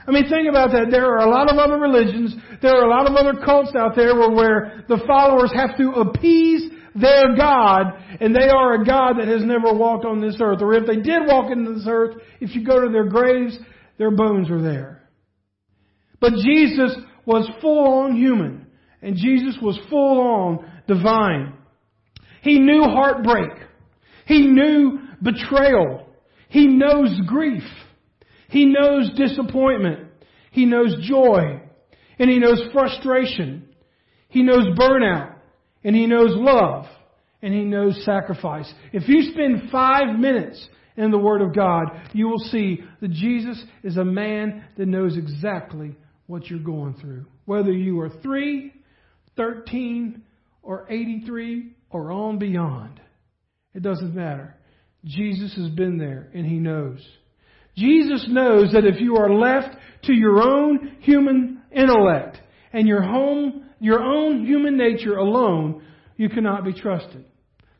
I 0.07 0.11
mean, 0.11 0.29
think 0.29 0.49
about 0.49 0.71
that. 0.71 0.87
There 0.91 1.05
are 1.05 1.25
a 1.25 1.29
lot 1.29 1.51
of 1.51 1.57
other 1.57 1.77
religions, 1.77 2.35
there 2.61 2.75
are 2.75 2.85
a 2.85 2.89
lot 2.89 3.09
of 3.09 3.15
other 3.15 3.39
cults 3.43 3.71
out 3.75 3.95
there 3.95 4.15
where, 4.15 4.31
where 4.31 4.85
the 4.87 5.01
followers 5.07 5.51
have 5.55 5.77
to 5.77 5.91
appease 5.91 6.71
their 6.95 7.35
God, 7.35 7.93
and 8.19 8.35
they 8.35 8.49
are 8.49 8.81
a 8.81 8.85
God 8.85 9.17
that 9.17 9.27
has 9.27 9.43
never 9.43 9.73
walked 9.73 10.05
on 10.05 10.21
this 10.21 10.37
earth. 10.39 10.61
Or 10.61 10.73
if 10.73 10.85
they 10.85 10.97
did 10.97 11.25
walk 11.25 11.51
into 11.51 11.73
this 11.73 11.85
earth, 11.87 12.17
if 12.39 12.55
you 12.55 12.65
go 12.65 12.85
to 12.85 12.91
their 12.91 13.05
graves, 13.05 13.57
their 13.97 14.11
bones 14.11 14.49
are 14.49 14.61
there. 14.61 15.01
But 16.19 16.33
Jesus 16.33 16.95
was 17.25 17.49
full 17.61 18.03
on 18.03 18.15
human, 18.15 18.67
and 19.01 19.15
Jesus 19.15 19.57
was 19.61 19.77
full 19.89 20.21
on 20.21 20.71
divine. 20.87 21.53
He 22.41 22.59
knew 22.59 22.83
heartbreak. 22.83 23.51
He 24.25 24.47
knew 24.47 24.99
betrayal. 25.21 26.07
He 26.49 26.67
knows 26.67 27.19
grief. 27.27 27.63
He 28.49 28.65
knows 28.65 29.11
disappointment. 29.15 30.09
He 30.51 30.65
knows 30.65 30.95
joy. 31.01 31.61
And 32.19 32.29
he 32.29 32.39
knows 32.39 32.61
frustration. 32.71 33.69
He 34.29 34.43
knows 34.43 34.65
burnout. 34.77 35.35
And 35.83 35.95
he 35.95 36.05
knows 36.05 36.31
love. 36.35 36.85
And 37.41 37.53
he 37.53 37.63
knows 37.63 38.03
sacrifice. 38.05 38.71
If 38.93 39.09
you 39.09 39.31
spend 39.31 39.71
five 39.71 40.17
minutes 40.17 40.65
in 40.95 41.11
the 41.11 41.17
Word 41.17 41.41
of 41.41 41.55
God, 41.55 41.85
you 42.13 42.27
will 42.27 42.39
see 42.39 42.83
that 43.01 43.11
Jesus 43.11 43.61
is 43.83 43.97
a 43.97 44.05
man 44.05 44.63
that 44.77 44.87
knows 44.87 45.17
exactly 45.17 45.95
what 46.27 46.47
you're 46.47 46.59
going 46.59 46.93
through. 47.01 47.25
Whether 47.45 47.71
you 47.71 47.99
are 47.99 48.09
3, 48.09 48.71
13, 49.35 50.21
or 50.61 50.85
83, 50.89 51.71
or 51.89 52.11
on 52.11 52.37
beyond. 52.37 53.01
It 53.73 53.81
doesn't 53.81 54.15
matter. 54.15 54.55
Jesus 55.05 55.55
has 55.55 55.69
been 55.69 55.97
there 55.97 56.29
and 56.33 56.45
he 56.45 56.55
knows. 56.55 57.05
Jesus 57.75 58.25
knows 58.29 58.71
that 58.73 58.85
if 58.85 59.01
you 59.01 59.17
are 59.17 59.33
left 59.33 59.75
to 60.03 60.13
your 60.13 60.41
own 60.41 60.97
human 60.99 61.61
intellect 61.71 62.39
and 62.71 62.87
your 62.87 63.01
home, 63.01 63.65
your 63.79 64.01
own 64.01 64.45
human 64.45 64.77
nature 64.77 65.17
alone, 65.17 65.83
you 66.15 66.29
cannot 66.29 66.63
be 66.63 66.73
trusted. 66.73 67.25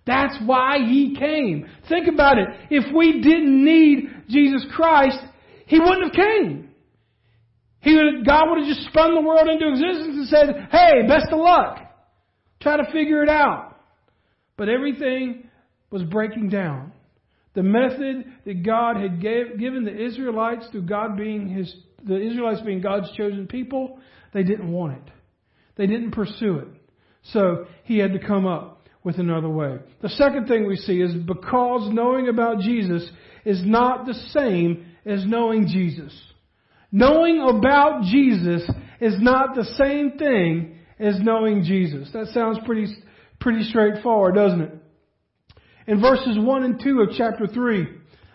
That's 0.05 0.35
why 0.45 0.79
he 0.79 1.15
came. 1.17 1.67
Think 1.87 2.07
about 2.07 2.37
it. 2.37 2.47
If 2.69 2.93
we 2.93 3.21
didn't 3.21 3.63
need 3.63 4.09
Jesus 4.27 4.65
Christ, 4.75 5.19
he 5.67 5.79
wouldn't 5.79 6.03
have 6.03 6.25
came. 6.25 6.69
He 7.79 7.95
would, 7.95 8.25
God 8.25 8.49
would 8.49 8.65
have 8.65 8.67
just 8.67 8.87
spun 8.87 9.13
the 9.13 9.21
world 9.21 9.47
into 9.47 9.69
existence 9.69 10.15
and 10.15 10.27
said, 10.27 10.67
hey, 10.71 11.07
best 11.07 11.31
of 11.31 11.39
luck. 11.39 11.79
Try 12.61 12.77
to 12.77 12.91
figure 12.91 13.23
it 13.23 13.29
out. 13.29 13.77
But 14.57 14.69
everything 14.69 15.42
was 15.93 16.01
breaking 16.01 16.49
down. 16.49 16.91
The 17.53 17.61
method 17.61 18.25
that 18.45 18.63
God 18.65 18.97
had 18.97 19.21
gave, 19.21 19.59
given 19.59 19.85
the 19.85 19.95
Israelites 19.95 20.65
through 20.71 20.87
God 20.87 21.15
being 21.15 21.47
his, 21.47 21.71
the 22.03 22.19
Israelites 22.19 22.61
being 22.61 22.81
God's 22.81 23.11
chosen 23.15 23.45
people, 23.45 23.99
they 24.33 24.41
didn't 24.41 24.71
want 24.71 24.93
it. 24.93 25.13
They 25.75 25.85
didn't 25.85 26.11
pursue 26.11 26.57
it. 26.57 26.67
So 27.31 27.67
he 27.83 27.99
had 27.99 28.13
to 28.13 28.19
come 28.19 28.47
up 28.47 28.87
with 29.03 29.19
another 29.19 29.49
way. 29.49 29.77
The 30.01 30.09
second 30.09 30.47
thing 30.47 30.65
we 30.65 30.77
see 30.77 30.99
is 30.99 31.13
because 31.13 31.93
knowing 31.93 32.27
about 32.27 32.61
Jesus 32.61 33.07
is 33.45 33.61
not 33.63 34.07
the 34.07 34.15
same 34.31 34.87
as 35.05 35.23
knowing 35.27 35.67
Jesus. 35.67 36.19
Knowing 36.91 37.39
about 37.39 38.01
Jesus 38.05 38.63
is 38.99 39.13
not 39.19 39.53
the 39.53 39.65
same 39.77 40.17
thing 40.17 40.79
as 40.99 41.19
knowing 41.21 41.63
Jesus. 41.63 42.09
That 42.13 42.29
sounds 42.33 42.57
pretty, 42.65 42.87
pretty 43.39 43.63
straightforward, 43.65 44.33
doesn't 44.33 44.61
it? 44.61 44.82
In 45.87 46.01
verses 46.01 46.37
1 46.37 46.63
and 46.63 46.81
2 46.81 47.01
of 47.01 47.15
chapter 47.17 47.47
3. 47.47 47.87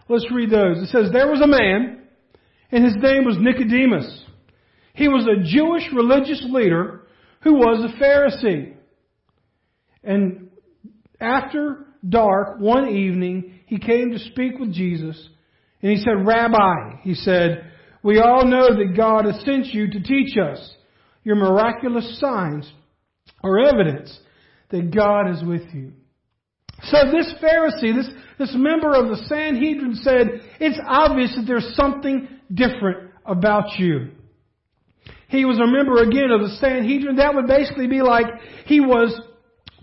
Let's 0.08 0.26
read 0.32 0.50
those. 0.50 0.78
It 0.78 0.88
says, 0.88 1.10
There 1.12 1.30
was 1.30 1.40
a 1.40 1.46
man, 1.46 2.02
and 2.70 2.84
his 2.84 2.96
name 2.96 3.24
was 3.24 3.36
Nicodemus. 3.38 4.24
He 4.94 5.08
was 5.08 5.26
a 5.26 5.44
Jewish 5.44 5.84
religious 5.94 6.44
leader 6.48 7.06
who 7.42 7.54
was 7.54 7.84
a 7.84 8.02
Pharisee. 8.02 8.74
And 10.02 10.50
after 11.20 11.86
dark, 12.06 12.58
one 12.58 12.88
evening, 12.88 13.60
he 13.66 13.78
came 13.78 14.10
to 14.12 14.18
speak 14.18 14.58
with 14.58 14.72
Jesus, 14.72 15.28
and 15.82 15.92
he 15.92 15.98
said, 15.98 16.26
Rabbi, 16.26 17.02
he 17.02 17.14
said, 17.14 17.70
we 18.02 18.20
all 18.20 18.44
know 18.44 18.68
that 18.76 18.96
God 18.96 19.24
has 19.24 19.42
sent 19.44 19.66
you 19.66 19.90
to 19.90 20.00
teach 20.00 20.36
us. 20.38 20.74
Your 21.24 21.36
miraculous 21.36 22.18
signs 22.20 22.70
are 23.42 23.58
evidence 23.58 24.16
that 24.70 24.94
God 24.94 25.30
is 25.30 25.42
with 25.44 25.74
you. 25.74 25.92
So 26.84 26.98
this 27.10 27.32
Pharisee, 27.42 27.94
this, 27.94 28.08
this 28.38 28.54
member 28.54 28.94
of 28.94 29.08
the 29.08 29.24
Sanhedrin 29.26 29.96
said, 29.96 30.42
it's 30.60 30.78
obvious 30.86 31.34
that 31.36 31.44
there's 31.46 31.74
something 31.74 32.28
different 32.52 33.10
about 33.26 33.78
you. 33.78 34.12
He 35.28 35.44
was 35.44 35.58
a 35.58 35.66
member 35.66 36.02
again 36.02 36.30
of 36.30 36.40
the 36.40 36.56
Sanhedrin. 36.60 37.16
That 37.16 37.34
would 37.34 37.46
basically 37.46 37.86
be 37.86 38.00
like 38.00 38.26
he 38.64 38.80
was 38.80 39.20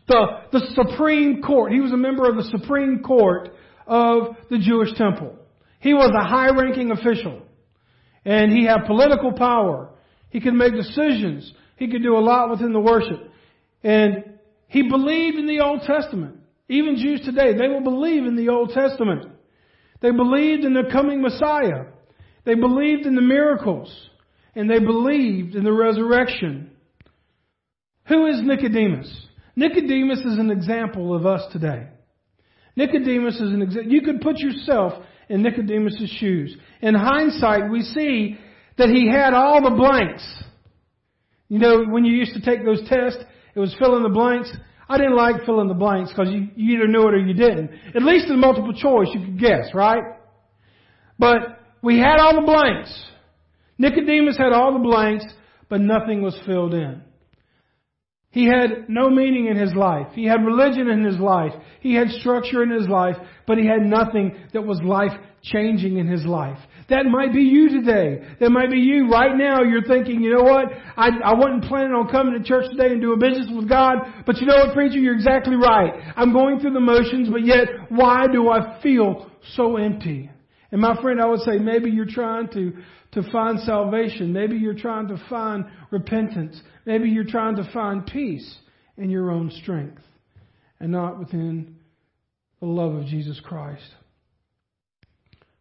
the, 0.08 0.25
the 0.52 0.62
Supreme 0.74 1.42
Court. 1.42 1.72
He 1.72 1.82
was 1.82 1.92
a 1.92 1.98
member 1.98 2.28
of 2.30 2.36
the 2.36 2.44
Supreme 2.44 3.04
Court 3.04 3.50
of 3.86 4.36
the 4.50 4.58
Jewish 4.58 4.94
temple. 4.98 5.36
He 5.80 5.94
was 5.94 6.12
a 6.16 6.28
high 6.28 6.50
ranking 6.50 6.92
official. 6.92 7.44
And 8.24 8.52
he 8.52 8.66
had 8.66 8.86
political 8.88 9.34
power. 9.34 9.90
He 10.30 10.40
could 10.40 10.56
make 10.56 10.74
decisions. 10.74 11.52
He 11.75 11.88
could 11.90 12.02
do 12.02 12.18
a 12.18 12.20
lot 12.20 12.50
within 12.50 12.74
the 12.74 12.80
worship. 12.80 13.32
And 13.84 14.40
he 14.68 14.90
believed 14.90 15.38
in 15.38 15.46
the 15.46 15.60
Old 15.60 15.82
Testament. 15.82 16.38
Even 16.67 16.98
Jews 16.98 17.22
today, 17.22 17.53
they 17.53 17.67
will 17.67 17.84
believe 17.84 18.25
in 18.25 18.36
the 18.36 18.50
Old 18.50 18.72
Testament. 18.72 19.25
They 20.01 20.12
believed 20.12 20.63
in 20.63 20.74
the 20.74 20.89
coming 20.91 21.22
Messiah. 21.22 21.86
They 22.43 22.55
believed 22.55 23.05
in 23.05 23.15
the 23.15 23.22
miracles. 23.22 23.93
And 24.55 24.69
they 24.69 24.79
believed 24.79 25.55
in 25.55 25.63
the 25.63 25.74
resurrection. 25.74 26.72
Who 28.07 28.27
is 28.27 28.41
Nicodemus? 28.41 29.27
Nicodemus 29.55 30.19
is 30.19 30.38
an 30.38 30.51
example 30.51 31.15
of 31.15 31.25
us 31.25 31.41
today. 31.51 31.88
Nicodemus 32.75 33.36
is 33.36 33.53
an 33.53 33.62
example. 33.62 33.91
You 33.91 34.01
could 34.01 34.22
put 34.22 34.38
yourself 34.38 35.03
in 35.29 35.41
Nicodemus' 35.41 36.10
shoes. 36.19 36.55
In 36.81 36.93
hindsight, 36.93 37.72
we 37.72 37.81
see 37.81 38.38
that 38.77 38.89
he 38.89 39.10
had 39.10 39.34
all 39.34 39.62
the 39.62 39.75
blanks. 39.75 40.43
You 41.48 41.60
know, 41.60 41.86
when 41.86 42.05
you 42.05 42.13
used 42.13 42.34
to 42.34 42.41
take 42.41 42.65
those 42.65 42.88
tests, 42.89 43.24
it 43.55 43.60
was 43.60 43.75
fill 43.79 43.95
in 43.98 44.03
the 44.03 44.10
blanks. 44.10 44.51
I 44.88 44.98
didn't 44.98 45.15
like 45.15 45.46
filling 45.46 45.68
the 45.68 45.74
blanks 45.74 46.12
because 46.12 46.32
you, 46.32 46.48
you 46.56 46.77
either 46.77 46.88
knew 46.88 47.08
it 47.08 47.13
or 47.13 47.18
you 47.18 47.34
didn't. 47.34 47.72
At 47.96 48.04
least 48.04 48.27
in 48.27 48.39
multiple 48.39 48.74
choice, 48.74 49.08
you 49.13 49.20
could 49.22 49.39
guess, 49.39 49.74
right? 49.74 50.04
But 51.18 51.60
we 51.82 51.98
had 52.00 52.18
all 52.20 52.36
the 52.36 52.46
blanks. 52.46 52.94
Nicodemus 53.77 54.38
had 54.38 54.54
all 54.54 54.74
the 54.74 54.80
blanks, 54.80 55.25
but 55.70 55.82
nothing 55.82 56.22
was 56.22 56.38
filled 56.46 56.74
in. 56.74 57.01
He 58.36 58.48
had 58.48 58.89
no 58.89 59.10
meaning 59.10 59.48
in 59.48 59.56
his 59.56 59.74
life. 59.74 60.08
He 60.13 60.25
had 60.25 60.44
religion 60.46 60.89
in 60.89 61.06
his 61.06 61.18
life. 61.18 61.54
He 61.80 61.96
had 61.96 62.10
structure 62.10 62.63
in 62.63 62.70
his 62.70 62.86
life, 62.86 63.15
but 63.48 63.58
he 63.58 63.65
had 63.65 63.80
nothing 63.80 64.36
that 64.51 64.62
was 64.62 64.82
life 64.84 65.18
changing 65.42 66.00
in 66.00 66.08
his 66.08 66.25
life. 66.25 66.58
That 66.89 67.06
might 67.06 67.32
be 67.32 67.44
you 67.44 67.70
today. 67.70 68.27
That 68.42 68.50
might 68.50 68.70
be 68.70 68.80
you 68.80 69.08
right 69.10 69.34
now. 69.38 69.63
You're 69.63 69.86
thinking, 69.86 70.22
you 70.22 70.36
know 70.36 70.44
what? 70.44 70.65
I, 70.98 71.12
I 71.24 71.34
wasn't 71.34 71.63
planning 71.63 71.94
on 71.94 72.10
coming 72.10 72.38
to 72.38 72.44
church 72.46 72.65
today 72.72 72.92
and 72.92 73.00
doing 73.00 73.20
business 73.20 73.48
with 73.56 73.70
God, 73.70 74.00
but 74.25 74.36
you 74.42 74.48
know 74.48 74.65
what, 74.65 74.74
preacher? 74.74 75.00
You're 75.00 75.15
exactly 75.15 75.56
right. 75.56 75.94
I'm 76.18 76.34
going 76.34 76.60
through 76.60 76.74
the 76.74 76.82
motions, 76.82 77.30
but 77.30 77.46
yet, 77.46 77.70
why 77.88 78.27
do 78.27 78.50
I 78.50 78.82
feel 78.84 79.32
so 79.56 79.77
empty? 79.77 80.30
And 80.72 80.82
my 80.82 81.01
friend, 81.01 81.22
I 81.22 81.27
would 81.27 81.39
say 81.39 81.58
maybe 81.58 81.89
you're 81.89 82.06
trying 82.06 82.50
to, 82.50 82.74
to 83.15 83.31
find 83.31 83.60
salvation. 83.62 84.31
Maybe 84.31 84.57
you're 84.57 84.74
trying 84.74 85.07
to 85.07 85.22
find 85.29 85.65
repentance. 85.89 86.62
Maybe 86.86 87.10
you're 87.10 87.24
trying 87.24 87.55
to 87.55 87.69
find 87.74 88.05
peace 88.05 88.57
in 88.98 89.10
your 89.10 89.31
own 89.31 89.51
strength 89.62 90.01
and 90.79 90.91
not 90.91 91.17
within 91.17 91.77
the 92.60 92.67
love 92.67 92.93
of 92.93 93.05
Jesus 93.05 93.39
Christ. 93.43 93.84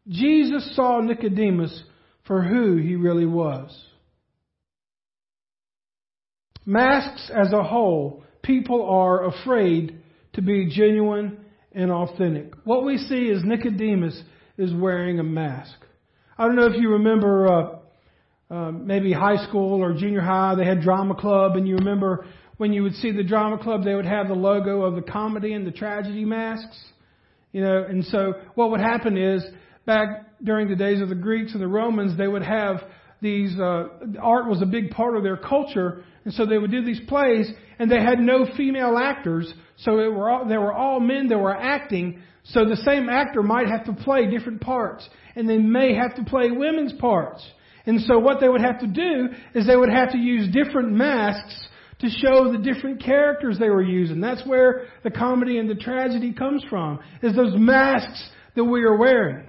Jesus 0.08 0.74
saw 0.76 1.00
Nicodemus 1.00 1.82
for 2.26 2.42
who 2.42 2.76
he 2.76 2.96
really 2.96 3.26
was. 3.26 3.70
Masks 6.66 7.30
as 7.34 7.52
a 7.52 7.62
whole, 7.62 8.24
people 8.42 8.84
are 8.88 9.26
afraid 9.26 10.00
to 10.34 10.42
be 10.42 10.70
genuine 10.74 11.38
and 11.72 11.90
authentic. 11.90 12.52
What 12.64 12.84
we 12.84 12.98
see 12.98 13.26
is 13.26 13.42
Nicodemus 13.44 14.20
is 14.56 14.72
wearing 14.72 15.18
a 15.18 15.24
mask. 15.24 15.74
I 16.36 16.46
don't 16.46 16.56
know 16.56 16.66
if 16.66 16.76
you 16.76 16.90
remember 16.90 17.46
uh, 17.46 18.54
uh, 18.54 18.72
maybe 18.72 19.12
high 19.12 19.46
school 19.46 19.80
or 19.80 19.94
junior 19.94 20.20
high, 20.20 20.56
they 20.56 20.64
had 20.64 20.80
drama 20.80 21.14
club, 21.14 21.54
and 21.54 21.66
you 21.66 21.76
remember 21.76 22.26
when 22.56 22.72
you 22.72 22.82
would 22.82 22.94
see 22.94 23.12
the 23.12 23.22
drama 23.22 23.58
club, 23.58 23.84
they 23.84 23.94
would 23.94 24.06
have 24.06 24.26
the 24.26 24.34
logo 24.34 24.82
of 24.82 24.96
the 24.96 25.02
comedy 25.02 25.52
and 25.52 25.64
the 25.64 25.70
tragedy 25.70 26.24
masks. 26.24 26.76
You 27.52 27.62
know, 27.62 27.84
and 27.88 28.04
so 28.06 28.34
what 28.56 28.72
would 28.72 28.80
happen 28.80 29.16
is 29.16 29.44
back 29.86 30.26
during 30.42 30.68
the 30.68 30.74
days 30.74 31.00
of 31.00 31.08
the 31.08 31.14
Greeks 31.14 31.52
and 31.52 31.62
the 31.62 31.68
Romans, 31.68 32.18
they 32.18 32.26
would 32.26 32.42
have 32.42 32.82
these 33.24 33.58
uh, 33.58 33.88
art 34.20 34.46
was 34.46 34.60
a 34.60 34.66
big 34.66 34.90
part 34.90 35.16
of 35.16 35.22
their 35.22 35.38
culture, 35.38 36.04
and 36.26 36.34
so 36.34 36.44
they 36.44 36.58
would 36.58 36.70
do 36.70 36.84
these 36.84 37.00
plays, 37.08 37.50
and 37.78 37.90
they 37.90 38.00
had 38.00 38.20
no 38.20 38.46
female 38.54 38.98
actors, 38.98 39.52
so 39.78 39.98
it 39.98 40.12
were 40.12 40.28
all, 40.28 40.46
they 40.46 40.58
were 40.58 40.74
all 40.74 41.00
men 41.00 41.28
that 41.28 41.38
were 41.38 41.56
acting. 41.56 42.22
So 42.44 42.66
the 42.66 42.76
same 42.76 43.08
actor 43.08 43.42
might 43.42 43.66
have 43.66 43.86
to 43.86 43.94
play 43.94 44.30
different 44.30 44.60
parts, 44.60 45.08
and 45.34 45.48
they 45.48 45.56
may 45.56 45.94
have 45.94 46.14
to 46.16 46.24
play 46.24 46.50
women's 46.50 46.92
parts. 46.92 47.42
And 47.86 48.02
so 48.02 48.18
what 48.18 48.40
they 48.40 48.48
would 48.48 48.60
have 48.60 48.80
to 48.80 48.86
do 48.86 49.28
is 49.54 49.66
they 49.66 49.76
would 49.76 49.90
have 49.90 50.12
to 50.12 50.18
use 50.18 50.52
different 50.52 50.92
masks 50.92 51.68
to 52.00 52.08
show 52.10 52.52
the 52.52 52.58
different 52.58 53.02
characters 53.02 53.58
they 53.58 53.70
were 53.70 53.82
using. 53.82 54.20
That's 54.20 54.46
where 54.46 54.88
the 55.02 55.10
comedy 55.10 55.56
and 55.58 55.68
the 55.68 55.74
tragedy 55.74 56.34
comes 56.34 56.62
from, 56.68 57.00
is 57.22 57.34
those 57.34 57.54
masks 57.56 58.28
that 58.54 58.64
we 58.64 58.82
are 58.82 58.98
wearing. 58.98 59.46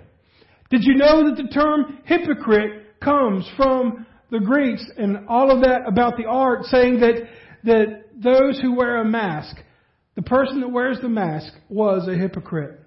Did 0.69 0.83
you 0.83 0.95
know 0.95 1.29
that 1.29 1.35
the 1.35 1.49
term 1.49 1.99
hypocrite 2.05 2.84
comes 3.05 3.49
from 3.55 4.05
the 4.31 4.39
Greeks 4.39 4.83
and 4.97 5.27
all 5.29 5.51
of 5.51 5.61
that 5.61 5.87
about 5.87 6.17
the 6.17 6.25
art 6.25 6.65
saying 6.65 6.99
that, 6.99 7.27
that 7.63 8.05
those 8.21 8.59
who 8.59 8.73
wear 8.73 8.97
a 8.97 9.05
mask, 9.05 9.55
the 10.15 10.21
person 10.23 10.61
that 10.61 10.69
wears 10.69 10.97
the 11.01 11.09
mask 11.09 11.53
was 11.69 12.07
a 12.07 12.17
hypocrite. 12.17 12.81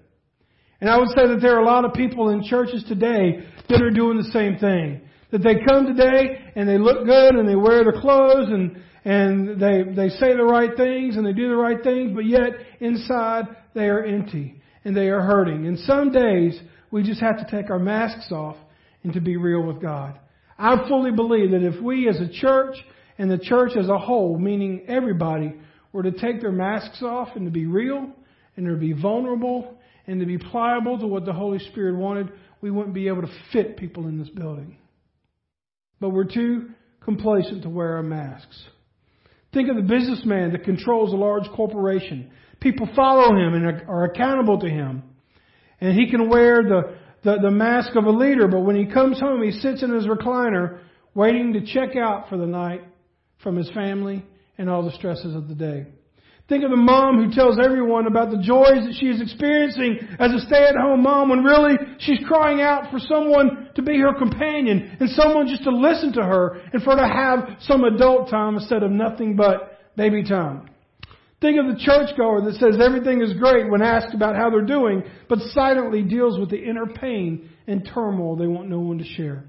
And 0.81 0.89
I 0.89 0.97
would 0.97 1.09
say 1.09 1.27
that 1.27 1.39
there 1.41 1.55
are 1.55 1.61
a 1.61 1.65
lot 1.65 1.85
of 1.85 1.93
people 1.93 2.29
in 2.29 2.43
churches 2.43 2.83
today 2.87 3.45
that 3.69 3.81
are 3.81 3.91
doing 3.91 4.17
the 4.17 4.31
same 4.31 4.57
thing. 4.57 5.01
That 5.31 5.43
they 5.43 5.55
come 5.67 5.85
today 5.85 6.51
and 6.55 6.67
they 6.67 6.77
look 6.77 7.05
good 7.05 7.35
and 7.35 7.47
they 7.47 7.55
wear 7.55 7.83
their 7.83 8.01
clothes 8.01 8.49
and, 8.49 8.81
and 9.05 9.59
they, 9.59 9.83
they 9.83 10.09
say 10.09 10.35
the 10.35 10.43
right 10.43 10.75
things 10.75 11.17
and 11.17 11.25
they 11.25 11.33
do 11.33 11.49
the 11.49 11.55
right 11.55 11.81
things, 11.83 12.11
but 12.13 12.25
yet 12.25 12.51
inside 12.79 13.45
they 13.73 13.85
are 13.85 14.03
empty 14.03 14.61
and 14.83 14.95
they 14.95 15.09
are 15.09 15.21
hurting. 15.21 15.67
And 15.67 15.77
some 15.79 16.11
days 16.11 16.59
we 16.91 17.03
just 17.03 17.21
have 17.21 17.37
to 17.37 17.47
take 17.51 17.69
our 17.69 17.79
masks 17.79 18.31
off 18.31 18.57
and 19.03 19.13
to 19.13 19.21
be 19.21 19.37
real 19.37 19.61
with 19.61 19.81
God. 19.81 20.19
I 20.57 20.87
fully 20.87 21.11
believe 21.11 21.51
that 21.51 21.63
if 21.63 21.81
we 21.81 22.09
as 22.09 22.19
a 22.19 22.27
church 22.27 22.75
and 23.17 23.31
the 23.31 23.37
church 23.37 23.71
as 23.77 23.87
a 23.87 23.97
whole, 23.97 24.37
meaning 24.37 24.85
everybody, 24.87 25.55
were 25.91 26.03
to 26.03 26.11
take 26.11 26.41
their 26.41 26.51
masks 26.51 27.01
off 27.01 27.29
and 27.35 27.45
to 27.45 27.51
be 27.51 27.65
real 27.65 28.11
and 28.55 28.65
to 28.65 28.75
be 28.75 28.93
vulnerable 28.93 29.77
and 30.07 30.19
to 30.19 30.25
be 30.25 30.37
pliable 30.37 30.99
to 30.99 31.07
what 31.07 31.25
the 31.25 31.33
Holy 31.33 31.59
Spirit 31.59 31.95
wanted, 31.95 32.31
we 32.61 32.71
wouldn't 32.71 32.93
be 32.93 33.07
able 33.07 33.21
to 33.21 33.31
fit 33.51 33.77
people 33.77 34.07
in 34.07 34.19
this 34.19 34.29
building. 34.29 34.77
But 35.99 36.09
we're 36.09 36.25
too 36.25 36.69
complacent 37.01 37.63
to 37.63 37.69
wear 37.69 37.95
our 37.95 38.03
masks. 38.03 38.63
Think 39.53 39.69
of 39.69 39.75
the 39.75 39.81
businessman 39.81 40.51
that 40.51 40.63
controls 40.63 41.11
a 41.11 41.15
large 41.15 41.49
corporation. 41.55 42.31
People 42.59 42.87
follow 42.95 43.35
him 43.35 43.53
and 43.53 43.65
are 43.87 44.05
accountable 44.05 44.59
to 44.59 44.69
him. 44.69 45.03
And 45.81 45.97
he 45.97 46.09
can 46.09 46.29
wear 46.29 46.61
the, 46.63 46.97
the, 47.23 47.37
the 47.41 47.51
mask 47.51 47.95
of 47.95 48.05
a 48.05 48.11
leader, 48.11 48.47
but 48.47 48.61
when 48.61 48.75
he 48.75 48.85
comes 48.85 49.19
home, 49.19 49.43
he 49.43 49.51
sits 49.51 49.83
in 49.83 49.93
his 49.93 50.05
recliner 50.05 50.79
waiting 51.13 51.53
to 51.53 51.65
check 51.65 51.95
out 51.95 52.29
for 52.29 52.37
the 52.37 52.45
night 52.45 52.81
from 53.43 53.55
his 53.55 53.69
family 53.71 54.25
and 54.57 54.69
all 54.69 54.83
the 54.83 54.91
stresses 54.91 55.35
of 55.35 55.47
the 55.47 55.55
day. 55.55 55.85
Think 56.49 56.63
of 56.63 56.71
the 56.71 56.77
mom 56.77 57.23
who 57.23 57.31
tells 57.31 57.59
everyone 57.59 58.07
about 58.07 58.31
the 58.31 58.41
joys 58.41 58.83
that 58.83 58.97
she 58.99 59.05
is 59.05 59.21
experiencing 59.21 59.99
as 60.19 60.33
a 60.33 60.39
stay-at-home 60.47 61.03
mom 61.03 61.29
when 61.29 61.43
really 61.43 61.75
she's 61.99 62.19
crying 62.27 62.59
out 62.59 62.89
for 62.89 62.97
someone 62.97 63.69
to 63.75 63.83
be 63.83 63.99
her 63.99 64.17
companion 64.17 64.97
and 64.99 65.09
someone 65.11 65.47
just 65.47 65.63
to 65.63 65.69
listen 65.69 66.11
to 66.13 66.23
her 66.23 66.59
and 66.73 66.81
for 66.81 66.95
her 66.95 67.01
to 67.01 67.07
have 67.07 67.61
some 67.61 67.83
adult 67.83 68.31
time 68.31 68.55
instead 68.55 68.81
of 68.81 68.89
nothing 68.89 69.35
but 69.35 69.77
baby 69.95 70.23
time. 70.23 70.67
Think 71.41 71.57
of 71.57 71.67
the 71.67 71.81
churchgoer 71.81 72.41
that 72.41 72.55
says 72.55 72.81
everything 72.81 73.21
is 73.21 73.33
great 73.33 73.69
when 73.69 73.81
asked 73.81 74.13
about 74.13 74.35
how 74.35 74.49
they're 74.49 74.61
doing, 74.61 75.03
but 75.29 75.39
silently 75.53 76.01
deals 76.03 76.37
with 76.37 76.49
the 76.49 76.61
inner 76.61 76.85
pain 76.85 77.49
and 77.65 77.89
turmoil 77.93 78.35
they 78.35 78.47
want 78.47 78.69
no 78.69 78.79
one 78.79 78.97
to 78.97 79.05
share. 79.05 79.45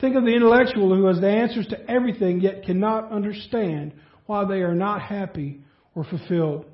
Think 0.00 0.16
of 0.16 0.24
the 0.24 0.34
intellectual 0.34 0.94
who 0.94 1.06
has 1.06 1.20
the 1.20 1.28
answers 1.28 1.66
to 1.68 1.90
everything 1.90 2.40
yet 2.40 2.64
cannot 2.64 3.12
understand 3.12 3.92
why 4.26 4.46
they 4.46 4.62
are 4.62 4.74
not 4.74 5.02
happy 5.02 5.60
or 5.94 6.04
fulfilled. 6.04 6.64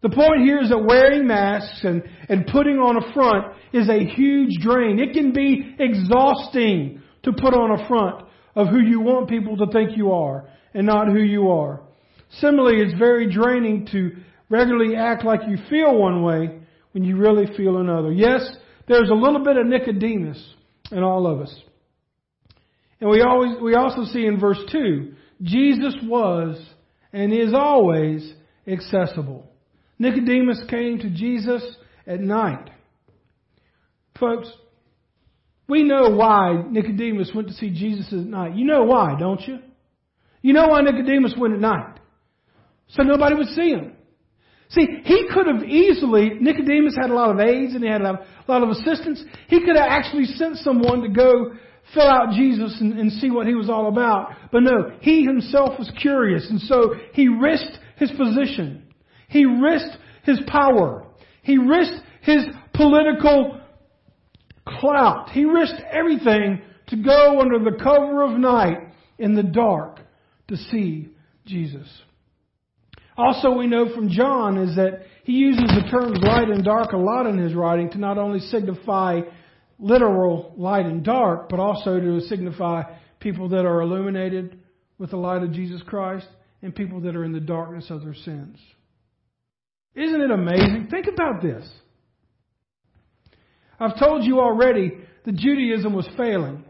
The 0.00 0.08
point 0.08 0.42
here 0.42 0.60
is 0.60 0.70
that 0.70 0.78
wearing 0.78 1.26
masks 1.26 1.80
and, 1.82 2.02
and 2.28 2.46
putting 2.46 2.78
on 2.78 2.96
a 2.96 3.12
front 3.12 3.54
is 3.72 3.88
a 3.88 4.04
huge 4.04 4.60
drain. 4.62 4.98
It 4.98 5.12
can 5.12 5.32
be 5.32 5.74
exhausting 5.78 7.02
to 7.24 7.32
put 7.32 7.52
on 7.52 7.78
a 7.78 7.88
front 7.88 8.24
of 8.54 8.68
who 8.68 8.80
you 8.80 9.00
want 9.00 9.28
people 9.28 9.56
to 9.58 9.66
think 9.66 9.96
you 9.96 10.12
are 10.12 10.48
and 10.72 10.86
not 10.86 11.08
who 11.08 11.20
you 11.20 11.50
are. 11.50 11.82
Similarly, 12.30 12.82
it's 12.82 12.98
very 12.98 13.30
draining 13.32 13.86
to 13.92 14.12
regularly 14.48 14.96
act 14.96 15.24
like 15.24 15.40
you 15.48 15.56
feel 15.68 15.96
one 15.96 16.22
way 16.22 16.60
when 16.92 17.04
you 17.04 17.16
really 17.16 17.46
feel 17.56 17.78
another. 17.78 18.12
Yes, 18.12 18.48
there's 18.86 19.10
a 19.10 19.14
little 19.14 19.42
bit 19.44 19.56
of 19.56 19.66
Nicodemus 19.66 20.54
in 20.90 21.02
all 21.02 21.26
of 21.26 21.40
us. 21.40 21.54
And 23.00 23.10
we 23.10 23.22
always, 23.22 23.60
we 23.62 23.74
also 23.74 24.04
see 24.04 24.26
in 24.26 24.40
verse 24.40 24.58
2, 24.72 25.14
Jesus 25.42 25.94
was 26.02 26.60
and 27.12 27.32
is 27.32 27.54
always 27.54 28.34
accessible. 28.66 29.50
Nicodemus 29.98 30.62
came 30.68 30.98
to 30.98 31.10
Jesus 31.10 31.62
at 32.06 32.20
night. 32.20 32.70
Folks, 34.18 34.50
we 35.68 35.84
know 35.84 36.10
why 36.10 36.64
Nicodemus 36.68 37.30
went 37.34 37.48
to 37.48 37.54
see 37.54 37.70
Jesus 37.70 38.12
at 38.12 38.18
night. 38.18 38.56
You 38.56 38.64
know 38.64 38.84
why, 38.84 39.14
don't 39.18 39.40
you? 39.46 39.58
You 40.42 40.52
know 40.52 40.68
why 40.68 40.80
Nicodemus 40.80 41.34
went 41.38 41.54
at 41.54 41.60
night 41.60 41.97
so 42.88 43.02
nobody 43.02 43.34
would 43.34 43.48
see 43.48 43.70
him. 43.70 43.92
See, 44.70 44.86
he 45.04 45.28
could 45.32 45.46
have 45.46 45.64
easily, 45.64 46.32
Nicodemus 46.40 46.94
had 47.00 47.10
a 47.10 47.14
lot 47.14 47.30
of 47.30 47.40
aides 47.40 47.74
and 47.74 47.82
he 47.82 47.88
had 47.88 48.02
a 48.02 48.26
lot 48.46 48.62
of 48.62 48.68
assistants. 48.68 49.22
He 49.48 49.60
could 49.64 49.76
have 49.76 49.88
actually 49.88 50.26
sent 50.26 50.56
someone 50.58 51.00
to 51.02 51.08
go 51.08 51.52
fill 51.94 52.06
out 52.06 52.34
Jesus 52.34 52.76
and, 52.80 52.98
and 52.98 53.10
see 53.12 53.30
what 53.30 53.46
he 53.46 53.54
was 53.54 53.70
all 53.70 53.88
about. 53.88 54.32
But 54.52 54.62
no, 54.64 54.92
he 55.00 55.24
himself 55.24 55.78
was 55.78 55.90
curious 56.00 56.46
and 56.50 56.60
so 56.60 56.94
he 57.14 57.28
risked 57.28 57.78
his 57.96 58.10
position. 58.10 58.84
He 59.28 59.46
risked 59.46 59.96
his 60.24 60.40
power. 60.46 61.06
He 61.42 61.56
risked 61.56 62.04
his 62.22 62.44
political 62.74 63.60
clout. 64.66 65.30
He 65.30 65.46
risked 65.46 65.80
everything 65.90 66.60
to 66.88 66.96
go 66.96 67.40
under 67.40 67.58
the 67.58 67.82
cover 67.82 68.22
of 68.22 68.38
night 68.38 68.78
in 69.18 69.34
the 69.34 69.42
dark 69.42 70.00
to 70.48 70.56
see 70.56 71.08
Jesus. 71.46 71.88
Also, 73.18 73.50
we 73.50 73.66
know 73.66 73.92
from 73.92 74.10
John 74.10 74.56
is 74.58 74.76
that 74.76 75.02
he 75.24 75.32
uses 75.32 75.64
the 75.64 75.90
terms 75.90 76.20
light 76.22 76.48
and 76.48 76.64
dark 76.64 76.92
a 76.92 76.96
lot 76.96 77.26
in 77.26 77.36
his 77.36 77.52
writing 77.52 77.90
to 77.90 77.98
not 77.98 78.16
only 78.16 78.38
signify 78.38 79.22
literal 79.80 80.54
light 80.56 80.86
and 80.86 81.04
dark, 81.04 81.48
but 81.48 81.58
also 81.58 81.98
to 81.98 82.20
signify 82.22 82.84
people 83.18 83.48
that 83.48 83.66
are 83.66 83.80
illuminated 83.80 84.60
with 84.98 85.10
the 85.10 85.16
light 85.16 85.42
of 85.42 85.52
Jesus 85.52 85.82
Christ 85.84 86.28
and 86.62 86.72
people 86.72 87.00
that 87.00 87.16
are 87.16 87.24
in 87.24 87.32
the 87.32 87.40
darkness 87.40 87.86
of 87.90 88.04
their 88.04 88.14
sins. 88.14 88.56
Isn't 89.96 90.20
it 90.20 90.30
amazing? 90.30 90.86
Think 90.88 91.06
about 91.12 91.42
this. 91.42 91.68
I've 93.80 93.98
told 93.98 94.24
you 94.24 94.38
already 94.38 94.92
that 95.24 95.34
Judaism 95.34 95.92
was 95.92 96.08
failing 96.16 96.64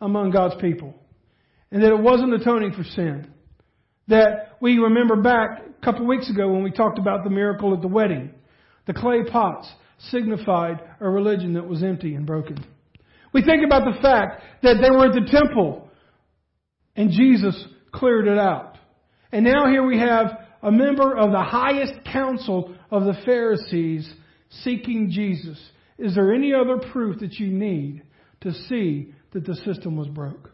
among 0.00 0.30
God's 0.30 0.60
people 0.60 0.94
and 1.72 1.82
that 1.82 1.90
it 1.90 2.00
wasn't 2.00 2.34
atoning 2.34 2.72
for 2.72 2.84
sin. 2.84 3.32
That 4.08 4.51
we 4.62 4.78
remember 4.78 5.16
back 5.16 5.60
a 5.60 5.84
couple 5.84 6.06
weeks 6.06 6.30
ago 6.30 6.48
when 6.48 6.62
we 6.62 6.70
talked 6.70 6.96
about 6.96 7.24
the 7.24 7.30
miracle 7.30 7.74
at 7.74 7.82
the 7.82 7.88
wedding. 7.88 8.30
The 8.86 8.94
clay 8.94 9.24
pots 9.24 9.68
signified 10.10 10.80
a 11.00 11.10
religion 11.10 11.54
that 11.54 11.66
was 11.66 11.82
empty 11.82 12.14
and 12.14 12.24
broken. 12.24 12.64
We 13.32 13.42
think 13.42 13.64
about 13.64 13.84
the 13.84 14.00
fact 14.00 14.40
that 14.62 14.76
they 14.80 14.88
were 14.88 15.06
at 15.06 15.14
the 15.14 15.28
temple 15.28 15.90
and 16.94 17.10
Jesus 17.10 17.66
cleared 17.90 18.28
it 18.28 18.38
out. 18.38 18.78
And 19.32 19.44
now 19.44 19.66
here 19.66 19.84
we 19.84 19.98
have 19.98 20.38
a 20.62 20.70
member 20.70 21.16
of 21.16 21.32
the 21.32 21.42
highest 21.42 21.94
council 22.04 22.72
of 22.88 23.02
the 23.02 23.20
Pharisees 23.24 24.14
seeking 24.62 25.10
Jesus. 25.10 25.58
Is 25.98 26.14
there 26.14 26.32
any 26.32 26.54
other 26.54 26.78
proof 26.92 27.18
that 27.18 27.32
you 27.34 27.48
need 27.48 28.02
to 28.42 28.52
see 28.52 29.12
that 29.32 29.44
the 29.44 29.56
system 29.56 29.96
was 29.96 30.06
broke? 30.06 30.52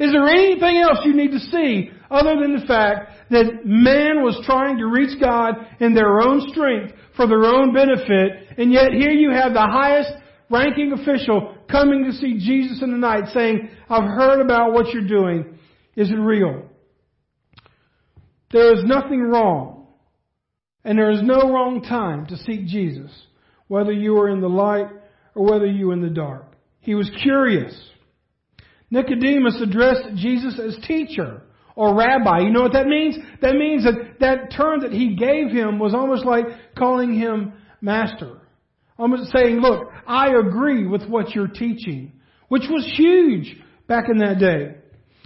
Is 0.00 0.12
there 0.12 0.26
anything 0.26 0.78
else 0.78 0.98
you 1.04 1.14
need 1.14 1.30
to 1.32 1.38
see 1.38 1.90
other 2.10 2.40
than 2.40 2.58
the 2.58 2.66
fact 2.66 3.28
that 3.28 3.66
man 3.66 4.22
was 4.22 4.40
trying 4.46 4.78
to 4.78 4.86
reach 4.86 5.20
God 5.20 5.54
in 5.78 5.94
their 5.94 6.20
own 6.22 6.48
strength 6.50 6.94
for 7.16 7.26
their 7.26 7.44
own 7.44 7.74
benefit, 7.74 8.56
and 8.56 8.72
yet 8.72 8.92
here 8.92 9.10
you 9.10 9.30
have 9.30 9.52
the 9.52 9.60
highest 9.60 10.10
ranking 10.48 10.92
official 10.92 11.54
coming 11.70 12.04
to 12.04 12.12
see 12.12 12.38
Jesus 12.38 12.82
in 12.82 12.92
the 12.92 12.96
night 12.96 13.24
saying, 13.34 13.68
I've 13.90 14.08
heard 14.08 14.40
about 14.40 14.72
what 14.72 14.88
you're 14.88 15.06
doing. 15.06 15.58
Is 15.96 16.10
it 16.10 16.14
real? 16.14 16.62
There 18.52 18.72
is 18.72 18.82
nothing 18.84 19.20
wrong, 19.20 19.86
and 20.82 20.98
there 20.98 21.10
is 21.10 21.22
no 21.22 21.52
wrong 21.52 21.82
time 21.82 22.24
to 22.28 22.38
seek 22.38 22.66
Jesus, 22.66 23.10
whether 23.68 23.92
you 23.92 24.18
are 24.18 24.30
in 24.30 24.40
the 24.40 24.48
light 24.48 24.88
or 25.34 25.44
whether 25.44 25.66
you 25.66 25.90
are 25.90 25.92
in 25.92 26.00
the 26.00 26.08
dark. 26.08 26.46
He 26.80 26.94
was 26.94 27.10
curious. 27.22 27.74
Nicodemus 28.90 29.60
addressed 29.62 30.16
Jesus 30.16 30.58
as 30.58 30.76
teacher 30.86 31.42
or 31.76 31.94
rabbi. 31.94 32.40
You 32.40 32.50
know 32.50 32.62
what 32.62 32.72
that 32.72 32.86
means? 32.86 33.16
That 33.40 33.54
means 33.54 33.84
that 33.84 34.18
that 34.20 34.52
term 34.56 34.80
that 34.80 34.92
he 34.92 35.14
gave 35.14 35.50
him 35.50 35.78
was 35.78 35.94
almost 35.94 36.24
like 36.24 36.44
calling 36.76 37.14
him 37.14 37.52
master. 37.80 38.38
Almost 38.98 39.32
saying, 39.32 39.60
look, 39.60 39.88
I 40.06 40.28
agree 40.28 40.86
with 40.86 41.08
what 41.08 41.34
you're 41.34 41.48
teaching, 41.48 42.12
which 42.48 42.64
was 42.68 42.84
huge 42.96 43.56
back 43.86 44.04
in 44.10 44.18
that 44.18 44.38
day. 44.38 44.76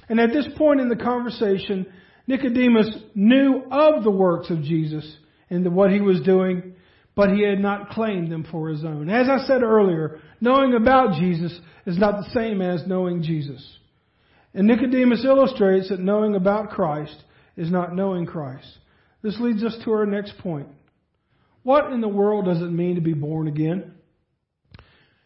And 0.09 0.21
at 0.21 0.33
this 0.33 0.47
point 0.57 0.81
in 0.81 0.89
the 0.89 0.97
conversation, 0.97 1.87
Nicodemus 2.27 2.97
knew 3.15 3.65
of 3.71 4.05
the 4.05 4.11
works 4.11 4.51
of 4.51 4.63
Jesus 4.63 5.17
and 5.51 5.75
what 5.75 5.91
he 5.91 6.01
was 6.01 6.21
doing, 6.21 6.75
but 7.17 7.31
he 7.31 7.43
had 7.43 7.61
not 7.61 7.91
claimed 7.91 8.31
them 8.31 8.47
for 8.51 8.69
his 8.69 8.85
own. 8.85 9.09
As 9.09 9.29
I 9.29 9.47
said 9.47 9.63
earlier, 9.63 10.19
knowing 10.41 10.75
about 10.75 11.21
Jesus 11.21 11.59
is 11.87 11.99
not 11.99 12.17
the 12.17 12.31
same 12.31 12.61
as 12.61 12.87
knowing 12.87 13.23
Jesus. 13.23 13.79
And 14.53 14.67
Nicodemus 14.67 15.25
illustrates 15.25 15.89
that 15.89 16.01
knowing 16.01 16.35
about 16.35 16.71
Christ 16.71 17.17
is 17.57 17.71
not 17.71 17.95
knowing 17.95 18.27
Christ. 18.27 18.67
This 19.23 19.39
leads 19.41 19.63
us 19.65 19.77
to 19.85 19.93
our 19.93 20.07
next 20.07 20.39
point. 20.39 20.69
What 21.63 21.93
in 21.93 22.01
the 22.01 22.09
world 22.09 22.45
does 22.45 22.61
it 22.61 22.71
mean 22.71 22.97
to 22.97 23.01
be 23.01 23.15
born 23.15 23.49
again? 23.49 23.95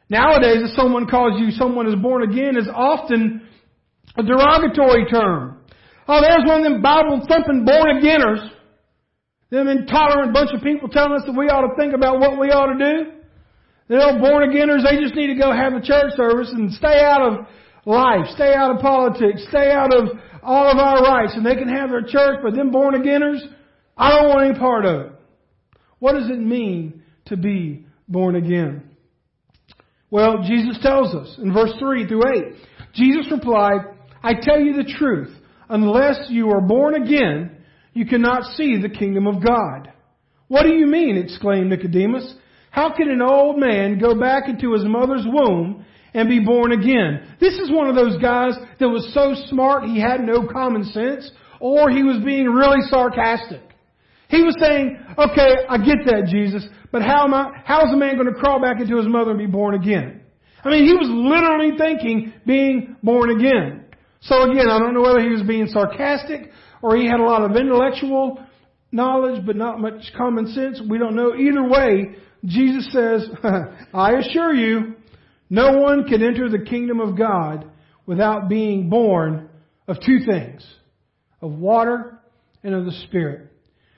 Nowadays, 0.08 0.62
if 0.62 0.76
someone 0.76 1.06
calls 1.06 1.38
you 1.40 1.50
someone 1.50 1.86
is 1.88 2.00
born 2.00 2.30
again 2.30 2.56
is 2.56 2.68
often 2.72 3.42
a 4.16 4.22
derogatory 4.22 5.04
term. 5.06 5.60
Oh, 6.06 6.20
there's 6.22 6.46
one 6.46 6.64
of 6.64 6.72
them 6.72 6.80
Bible 6.80 7.26
thumping 7.28 7.64
born 7.66 8.00
againers. 8.00 8.50
Them 9.50 9.68
intolerant 9.68 10.34
bunch 10.34 10.50
of 10.52 10.62
people 10.62 10.88
telling 10.88 11.12
us 11.12 11.22
that 11.26 11.36
we 11.36 11.46
ought 11.46 11.66
to 11.66 11.74
think 11.76 11.94
about 11.94 12.20
what 12.20 12.38
we 12.38 12.48
ought 12.48 12.76
to 12.76 12.78
do. 12.78 13.12
They're 13.88 14.02
all 14.02 14.18
born 14.18 14.50
againers. 14.50 14.84
They 14.84 15.00
just 15.00 15.14
need 15.14 15.28
to 15.28 15.40
go 15.40 15.50
have 15.50 15.72
a 15.72 15.80
church 15.80 16.12
service 16.16 16.50
and 16.52 16.72
stay 16.74 17.00
out 17.00 17.22
of 17.22 17.46
life, 17.86 18.26
stay 18.34 18.52
out 18.54 18.74
of 18.74 18.82
politics, 18.82 19.46
stay 19.48 19.70
out 19.70 19.94
of 19.94 20.10
all 20.42 20.70
of 20.70 20.78
our 20.78 21.02
rights, 21.02 21.32
and 21.34 21.44
they 21.44 21.54
can 21.54 21.68
have 21.68 21.90
their 21.90 22.02
church, 22.02 22.40
but 22.42 22.54
them 22.54 22.70
born 22.70 22.94
againers, 22.94 23.40
I 23.96 24.10
don't 24.10 24.28
want 24.28 24.50
any 24.50 24.58
part 24.58 24.84
of 24.84 25.00
it. 25.06 25.12
What 25.98 26.12
does 26.12 26.30
it 26.30 26.38
mean 26.38 27.02
to 27.26 27.36
be 27.36 27.86
born 28.06 28.36
again? 28.36 28.84
Well, 30.10 30.42
Jesus 30.46 30.78
tells 30.82 31.14
us 31.14 31.38
in 31.38 31.52
verse 31.52 31.72
3 31.78 32.06
through 32.06 32.22
8. 32.28 32.44
Jesus 32.94 33.30
replied, 33.30 33.80
I 34.22 34.34
tell 34.40 34.60
you 34.60 34.74
the 34.74 34.94
truth, 34.98 35.34
unless 35.68 36.28
you 36.28 36.50
are 36.50 36.60
born 36.60 36.94
again, 37.02 37.57
you 37.92 38.06
cannot 38.06 38.44
see 38.56 38.80
the 38.80 38.88
kingdom 38.88 39.26
of 39.26 39.44
God. 39.44 39.92
What 40.48 40.62
do 40.62 40.72
you 40.72 40.86
mean? 40.86 41.16
exclaimed 41.16 41.70
Nicodemus. 41.70 42.34
How 42.70 42.94
can 42.94 43.10
an 43.10 43.22
old 43.22 43.58
man 43.58 43.98
go 43.98 44.18
back 44.18 44.48
into 44.48 44.72
his 44.72 44.84
mother's 44.84 45.26
womb 45.26 45.84
and 46.14 46.28
be 46.28 46.40
born 46.40 46.72
again? 46.72 47.36
This 47.40 47.54
is 47.54 47.70
one 47.70 47.88
of 47.88 47.94
those 47.94 48.20
guys 48.20 48.52
that 48.78 48.88
was 48.88 49.12
so 49.14 49.34
smart 49.48 49.84
he 49.84 50.00
had 50.00 50.20
no 50.20 50.46
common 50.46 50.84
sense, 50.84 51.30
or 51.60 51.90
he 51.90 52.02
was 52.02 52.22
being 52.24 52.46
really 52.46 52.80
sarcastic. 52.88 53.62
He 54.28 54.42
was 54.42 54.54
saying, 54.60 54.98
okay, 55.16 55.64
I 55.68 55.78
get 55.78 56.04
that, 56.06 56.28
Jesus, 56.30 56.66
but 56.92 57.02
how 57.02 57.24
am 57.24 57.34
I, 57.34 57.62
how 57.64 57.86
is 57.86 57.92
a 57.92 57.96
man 57.96 58.16
going 58.16 58.32
to 58.32 58.38
crawl 58.38 58.60
back 58.60 58.80
into 58.80 58.96
his 58.96 59.06
mother 59.06 59.30
and 59.30 59.38
be 59.38 59.46
born 59.46 59.74
again? 59.74 60.20
I 60.64 60.70
mean, 60.70 60.84
he 60.84 60.92
was 60.92 61.08
literally 61.08 61.78
thinking 61.78 62.32
being 62.46 62.96
born 63.02 63.30
again. 63.30 63.84
So 64.20 64.50
again, 64.50 64.68
I 64.68 64.78
don't 64.78 64.94
know 64.94 65.02
whether 65.02 65.20
he 65.20 65.28
was 65.28 65.42
being 65.42 65.68
sarcastic 65.68 66.50
or 66.82 66.96
he 66.96 67.06
had 67.06 67.20
a 67.20 67.24
lot 67.24 67.42
of 67.42 67.56
intellectual 67.56 68.42
knowledge 68.90 69.44
but 69.44 69.56
not 69.56 69.80
much 69.80 70.12
common 70.16 70.46
sense. 70.48 70.80
We 70.88 70.98
don't 70.98 71.16
know. 71.16 71.34
Either 71.34 71.68
way, 71.68 72.16
Jesus 72.44 72.88
says, 72.92 73.28
I 73.92 74.12
assure 74.12 74.54
you, 74.54 74.96
no 75.50 75.78
one 75.78 76.04
can 76.04 76.22
enter 76.22 76.48
the 76.48 76.64
kingdom 76.64 77.00
of 77.00 77.16
God 77.16 77.70
without 78.06 78.48
being 78.48 78.88
born 78.88 79.48
of 79.86 79.96
two 80.04 80.20
things 80.26 80.66
of 81.40 81.52
water 81.52 82.18
and 82.62 82.74
of 82.74 82.84
the 82.84 82.92
Spirit. 83.06 83.52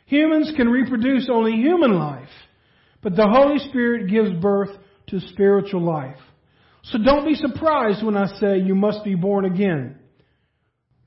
Humans 0.07 0.53
can 0.57 0.69
reproduce 0.69 1.29
only 1.31 1.53
human 1.53 1.99
life, 1.99 2.29
but 3.03 3.17
the 3.17 3.29
Holy 3.29 3.59
Spirit 3.71 4.11
gives 4.11 4.33
birth 4.41 4.71
to 5.09 5.21
spiritual 5.21 5.83
life. 5.83 6.19
So 6.83 6.99
don't 6.99 7.27
be 7.27 7.35
surprised 7.35 8.05
when 8.05 8.17
I 8.17 8.27
say 8.39 8.59
you 8.59 8.75
must 8.75 9.05
be 9.05 9.15
born 9.15 9.45
again. 9.45 10.00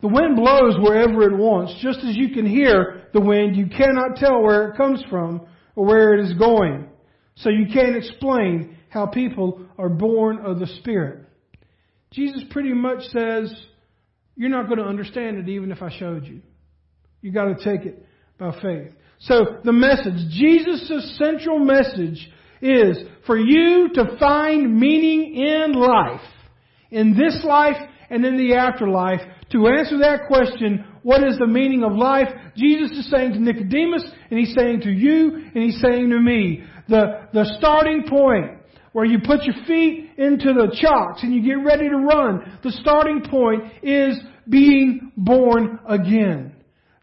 The 0.03 0.09
wind 0.09 0.35
blows 0.35 0.75
wherever 0.81 1.23
it 1.23 1.37
wants. 1.37 1.73
Just 1.81 1.99
as 1.99 2.17
you 2.17 2.31
can 2.33 2.45
hear 2.45 3.07
the 3.13 3.21
wind, 3.21 3.55
you 3.55 3.67
cannot 3.67 4.17
tell 4.17 4.41
where 4.41 4.67
it 4.67 4.75
comes 4.75 5.01
from 5.09 5.47
or 5.77 5.85
where 5.85 6.13
it 6.13 6.25
is 6.25 6.33
going. 6.33 6.89
So 7.35 7.49
you 7.49 7.67
can't 7.73 7.95
explain 7.95 8.77
how 8.89 9.05
people 9.05 9.65
are 9.77 9.87
born 9.87 10.39
of 10.45 10.59
the 10.59 10.67
Spirit. 10.81 11.25
Jesus 12.11 12.43
pretty 12.49 12.73
much 12.73 13.01
says, 13.13 13.55
you're 14.35 14.49
not 14.49 14.67
going 14.67 14.79
to 14.79 14.85
understand 14.85 15.37
it 15.37 15.47
even 15.47 15.71
if 15.71 15.81
I 15.81 15.97
showed 15.97 16.25
you. 16.25 16.41
You've 17.21 17.33
got 17.33 17.45
to 17.45 17.63
take 17.63 17.85
it 17.85 18.05
by 18.37 18.51
faith. 18.61 18.91
So 19.19 19.61
the 19.63 19.71
message, 19.71 20.29
Jesus' 20.31 21.17
central 21.17 21.59
message 21.59 22.29
is 22.61 22.97
for 23.25 23.37
you 23.37 23.89
to 23.93 24.17
find 24.19 24.77
meaning 24.77 25.33
in 25.35 25.71
life, 25.71 26.19
in 26.91 27.15
this 27.15 27.41
life 27.45 27.77
and 28.09 28.25
in 28.25 28.37
the 28.37 28.55
afterlife. 28.55 29.21
To 29.53 29.67
answer 29.67 29.99
that 29.99 30.25
question, 30.27 30.83
what 31.03 31.23
is 31.23 31.37
the 31.37 31.45
meaning 31.45 31.83
of 31.83 31.93
life? 31.93 32.27
Jesus 32.57 32.89
is 32.97 33.09
saying 33.11 33.33
to 33.33 33.39
Nicodemus, 33.39 34.03
and 34.31 34.39
he's 34.39 34.53
saying 34.55 34.81
to 34.81 34.91
you, 34.91 35.43
and 35.53 35.63
he's 35.63 35.79
saying 35.79 36.09
to 36.09 36.19
me, 36.19 36.63
the, 36.89 37.27
the 37.33 37.45
starting 37.59 38.03
point 38.09 38.57
where 38.93 39.05
you 39.05 39.19
put 39.23 39.43
your 39.43 39.55
feet 39.67 40.09
into 40.17 40.53
the 40.53 40.75
chocks 40.81 41.21
and 41.21 41.35
you 41.35 41.43
get 41.43 41.63
ready 41.63 41.87
to 41.87 41.97
run, 41.97 42.59
the 42.63 42.71
starting 42.71 43.21
point 43.29 43.63
is 43.83 44.19
being 44.49 45.11
born 45.15 45.79
again. 45.87 46.55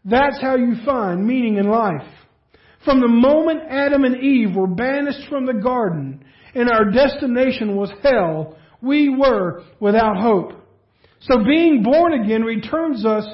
That's 0.03 0.41
how 0.41 0.55
you 0.57 0.75
find 0.85 1.25
meaning 1.25 1.55
in 1.55 1.69
life. 1.69 2.07
From 2.83 2.99
the 2.99 3.07
moment 3.07 3.61
Adam 3.69 4.03
and 4.03 4.21
Eve 4.21 4.55
were 4.55 4.67
banished 4.67 5.29
from 5.29 5.45
the 5.45 5.53
garden 5.53 6.25
and 6.53 6.69
our 6.69 6.91
destination 6.91 7.77
was 7.77 7.91
hell, 8.03 8.57
we 8.81 9.07
were 9.07 9.63
without 9.79 10.17
hope. 10.17 10.60
So 11.21 11.43
being 11.43 11.83
born 11.83 12.13
again 12.13 12.43
returns 12.43 13.05
us 13.05 13.25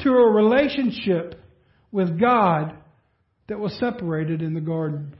to 0.00 0.10
a 0.10 0.32
relationship 0.32 1.40
with 1.92 2.18
God 2.18 2.76
that 3.48 3.58
was 3.58 3.78
separated 3.78 4.42
in 4.42 4.54
the 4.54 4.60
garden. 4.60 5.14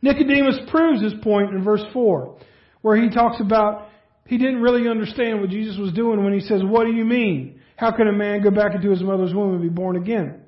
Nicodemus 0.00 0.58
proves 0.70 1.02
his 1.02 1.14
point 1.22 1.54
in 1.54 1.64
verse 1.64 1.84
4, 1.92 2.38
where 2.82 3.00
he 3.00 3.10
talks 3.10 3.40
about 3.40 3.88
he 4.26 4.38
didn't 4.38 4.62
really 4.62 4.88
understand 4.88 5.40
what 5.40 5.50
Jesus 5.50 5.76
was 5.76 5.92
doing 5.92 6.22
when 6.22 6.32
he 6.32 6.40
says, 6.40 6.62
What 6.62 6.84
do 6.84 6.92
you 6.92 7.04
mean? 7.04 7.60
How 7.76 7.90
can 7.90 8.06
a 8.06 8.12
man 8.12 8.42
go 8.42 8.50
back 8.50 8.74
into 8.74 8.90
his 8.90 9.02
mother's 9.02 9.34
womb 9.34 9.54
and 9.54 9.62
be 9.62 9.68
born 9.68 9.96
again? 9.96 10.42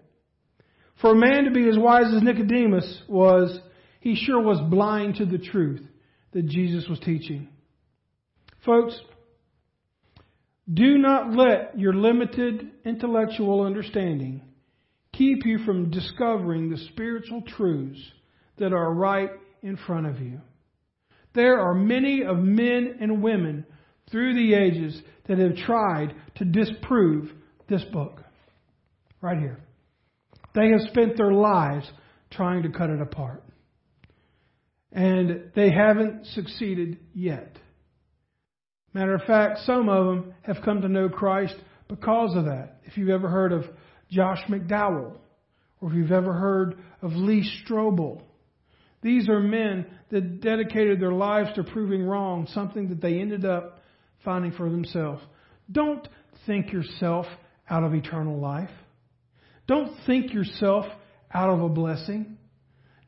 For 1.00 1.12
a 1.12 1.16
man 1.16 1.44
to 1.44 1.50
be 1.50 1.68
as 1.68 1.76
wise 1.76 2.14
as 2.14 2.22
Nicodemus 2.22 3.02
was, 3.08 3.58
he 4.00 4.14
sure 4.14 4.40
was 4.40 4.60
blind 4.70 5.16
to 5.16 5.26
the 5.26 5.38
truth 5.38 5.82
that 6.32 6.46
Jesus 6.46 6.88
was 6.88 7.00
teaching. 7.00 7.48
Folks, 8.64 8.98
do 10.72 10.98
not 10.98 11.32
let 11.32 11.78
your 11.78 11.94
limited 11.94 12.70
intellectual 12.84 13.62
understanding 13.62 14.42
keep 15.12 15.46
you 15.46 15.58
from 15.64 15.90
discovering 15.90 16.68
the 16.68 16.78
spiritual 16.88 17.42
truths 17.42 18.00
that 18.58 18.72
are 18.72 18.92
right 18.92 19.30
in 19.62 19.76
front 19.76 20.06
of 20.06 20.20
you. 20.20 20.40
There 21.34 21.60
are 21.60 21.74
many 21.74 22.22
of 22.22 22.38
men 22.38 22.96
and 23.00 23.22
women 23.22 23.66
through 24.10 24.34
the 24.34 24.54
ages 24.54 25.00
that 25.28 25.38
have 25.38 25.56
tried 25.56 26.14
to 26.36 26.44
disprove 26.44 27.30
this 27.68 27.84
book. 27.92 28.22
Right 29.20 29.38
here. 29.38 29.60
They 30.54 30.68
have 30.70 30.88
spent 30.88 31.16
their 31.16 31.32
lives 31.32 31.90
trying 32.30 32.62
to 32.62 32.70
cut 32.70 32.90
it 32.90 33.00
apart. 33.00 33.42
And 34.92 35.50
they 35.54 35.70
haven't 35.70 36.26
succeeded 36.28 36.98
yet. 37.12 37.58
Matter 38.94 39.14
of 39.14 39.22
fact, 39.22 39.60
some 39.60 39.88
of 39.88 40.06
them 40.06 40.34
have 40.42 40.64
come 40.64 40.80
to 40.82 40.88
know 40.88 41.08
Christ 41.08 41.54
because 41.88 42.36
of 42.36 42.46
that. 42.46 42.78
If 42.84 42.96
you've 42.96 43.10
ever 43.10 43.28
heard 43.28 43.52
of 43.52 43.64
Josh 44.10 44.42
McDowell, 44.48 45.18
or 45.80 45.90
if 45.90 45.94
you've 45.94 46.12
ever 46.12 46.32
heard 46.32 46.78
of 47.02 47.12
Lee 47.12 47.48
Strobel, 47.64 48.22
these 49.02 49.28
are 49.28 49.40
men 49.40 49.86
that 50.10 50.40
dedicated 50.40 51.00
their 51.00 51.12
lives 51.12 51.50
to 51.54 51.64
proving 51.64 52.02
wrong 52.04 52.48
something 52.52 52.88
that 52.88 53.00
they 53.00 53.20
ended 53.20 53.44
up 53.44 53.80
finding 54.24 54.52
for 54.52 54.70
themselves. 54.70 55.22
Don't 55.70 56.08
think 56.46 56.72
yourself 56.72 57.26
out 57.68 57.84
of 57.84 57.94
eternal 57.94 58.38
life. 58.40 58.70
Don't 59.66 59.92
think 60.06 60.32
yourself 60.32 60.86
out 61.32 61.50
of 61.50 61.60
a 61.60 61.68
blessing. 61.68 62.38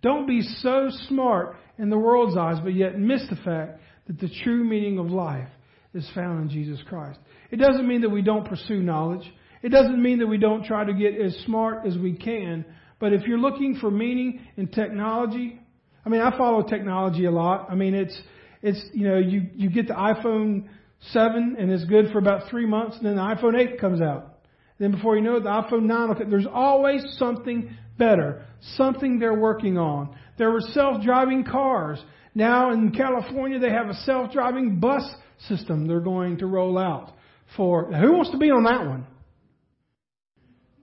Don't 0.02 0.26
be 0.26 0.42
so 0.42 0.88
smart 1.08 1.56
in 1.78 1.90
the 1.90 1.98
world's 1.98 2.36
eyes, 2.36 2.58
but 2.62 2.74
yet 2.74 2.98
miss 2.98 3.22
the 3.30 3.36
fact 3.36 3.80
that 4.06 4.18
the 4.20 4.28
true 4.44 4.64
meaning 4.64 4.98
of 4.98 5.06
life 5.06 5.48
is 5.94 6.08
found 6.14 6.42
in 6.42 6.48
Jesus 6.50 6.80
Christ. 6.88 7.18
It 7.50 7.56
doesn't 7.56 7.86
mean 7.86 8.02
that 8.02 8.10
we 8.10 8.22
don't 8.22 8.46
pursue 8.46 8.82
knowledge. 8.82 9.30
It 9.62 9.70
doesn't 9.70 10.00
mean 10.00 10.18
that 10.18 10.26
we 10.26 10.38
don't 10.38 10.64
try 10.64 10.84
to 10.84 10.92
get 10.92 11.20
as 11.20 11.34
smart 11.46 11.86
as 11.86 11.96
we 11.96 12.14
can. 12.14 12.64
But 13.00 13.12
if 13.12 13.22
you're 13.22 13.38
looking 13.38 13.76
for 13.80 13.90
meaning 13.90 14.40
in 14.56 14.68
technology, 14.68 15.60
I 16.04 16.08
mean, 16.08 16.20
I 16.20 16.36
follow 16.36 16.62
technology 16.62 17.24
a 17.24 17.30
lot. 17.30 17.68
I 17.70 17.74
mean, 17.74 17.94
it's, 17.94 18.18
it's, 18.62 18.80
you 18.92 19.08
know, 19.08 19.18
you, 19.18 19.48
you 19.54 19.70
get 19.70 19.88
the 19.88 19.94
iPhone 19.94 20.68
7 21.12 21.56
and 21.58 21.70
it's 21.70 21.84
good 21.84 22.10
for 22.12 22.18
about 22.18 22.50
three 22.50 22.66
months 22.66 22.96
and 22.96 23.06
then 23.06 23.16
the 23.16 23.22
iPhone 23.22 23.58
8 23.58 23.80
comes 23.80 24.00
out. 24.00 24.38
Then 24.78 24.92
before 24.92 25.16
you 25.16 25.22
know 25.22 25.36
it, 25.36 25.42
the 25.42 25.48
iPhone 25.48 25.84
9 25.84 26.08
will. 26.08 26.30
There's 26.30 26.46
always 26.52 27.04
something 27.18 27.76
better, 27.98 28.46
something 28.76 29.18
they're 29.18 29.34
working 29.34 29.76
on. 29.76 30.16
There 30.38 30.50
were 30.50 30.60
self-driving 30.60 31.44
cars. 31.44 32.02
Now 32.34 32.72
in 32.72 32.92
California, 32.92 33.58
they 33.58 33.70
have 33.70 33.88
a 33.88 33.94
self-driving 33.94 34.78
bus 34.78 35.02
system 35.48 35.86
they're 35.86 36.00
going 36.00 36.38
to 36.38 36.46
roll 36.46 36.78
out 36.78 37.12
for. 37.56 37.92
Who 37.92 38.12
wants 38.12 38.30
to 38.32 38.38
be 38.38 38.50
on 38.50 38.64
that 38.64 38.86
one? 38.86 39.06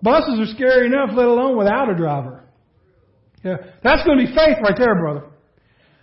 Buses 0.02 0.40
are 0.40 0.54
scary 0.56 0.88
enough, 0.88 1.10
let 1.14 1.26
alone 1.26 1.58
without 1.58 1.90
a 1.90 1.96
driver. 1.96 2.44
Yeah, 3.44 3.58
that's 3.84 4.04
going 4.04 4.20
to 4.20 4.26
be 4.26 4.36
faith 4.36 4.58
right 4.62 4.78
there, 4.78 4.96
brother. 4.96 5.24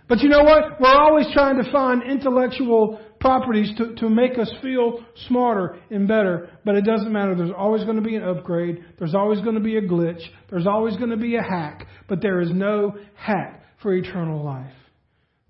But 0.07 0.19
you 0.19 0.29
know 0.29 0.43
what? 0.43 0.79
We're 0.79 0.93
always 0.93 1.27
trying 1.33 1.61
to 1.63 1.71
find 1.71 2.03
intellectual 2.03 2.99
properties 3.19 3.71
to, 3.77 3.95
to 3.95 4.09
make 4.09 4.37
us 4.37 4.51
feel 4.61 5.03
smarter 5.27 5.77
and 5.89 6.07
better, 6.07 6.49
but 6.65 6.75
it 6.75 6.83
doesn't 6.83 7.11
matter. 7.11 7.35
There's 7.35 7.53
always 7.57 7.83
going 7.83 7.95
to 7.95 8.01
be 8.01 8.15
an 8.15 8.23
upgrade. 8.23 8.83
There's 8.99 9.15
always 9.15 9.39
going 9.39 9.55
to 9.55 9.61
be 9.61 9.77
a 9.77 9.81
glitch. 9.81 10.21
There's 10.49 10.67
always 10.67 10.97
going 10.97 11.11
to 11.11 11.17
be 11.17 11.37
a 11.37 11.41
hack, 11.41 11.87
but 12.09 12.21
there 12.21 12.41
is 12.41 12.49
no 12.51 12.97
hack 13.15 13.63
for 13.81 13.93
eternal 13.93 14.43
life. 14.43 14.73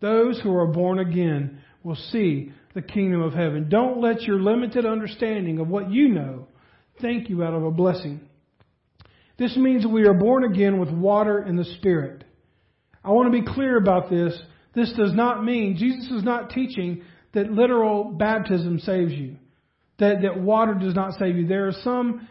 Those 0.01 0.39
who 0.41 0.55
are 0.55 0.67
born 0.67 0.99
again 0.99 1.61
will 1.83 1.95
see 1.95 2.51
the 2.73 2.81
kingdom 2.81 3.21
of 3.21 3.33
heaven. 3.33 3.69
Don't 3.69 4.01
let 4.01 4.21
your 4.23 4.39
limited 4.41 4.85
understanding 4.85 5.59
of 5.59 5.67
what 5.67 5.91
you 5.91 6.09
know 6.09 6.47
think 7.01 7.29
you 7.29 7.43
out 7.43 7.53
of 7.53 7.63
a 7.63 7.71
blessing. 7.71 8.21
This 9.37 9.55
means 9.57 9.85
we 9.85 10.05
are 10.07 10.13
born 10.13 10.43
again 10.43 10.79
with 10.79 10.89
water 10.89 11.39
and 11.39 11.57
the 11.57 11.65
Spirit. 11.77 12.23
I 13.03 13.11
want 13.11 13.31
to 13.31 13.41
be 13.41 13.45
clear 13.45 13.77
about 13.77 14.09
this. 14.09 14.39
This 14.73 14.93
does 14.93 15.13
not 15.13 15.43
mean, 15.43 15.77
Jesus 15.77 16.09
is 16.11 16.23
not 16.23 16.51
teaching 16.51 17.03
that 17.33 17.51
literal 17.51 18.05
baptism 18.05 18.79
saves 18.79 19.11
you, 19.11 19.37
that, 19.99 20.21
that 20.21 20.39
water 20.39 20.75
does 20.75 20.95
not 20.95 21.13
save 21.19 21.35
you. 21.35 21.47
There 21.47 21.67
are 21.67 21.73
some, 21.83 22.27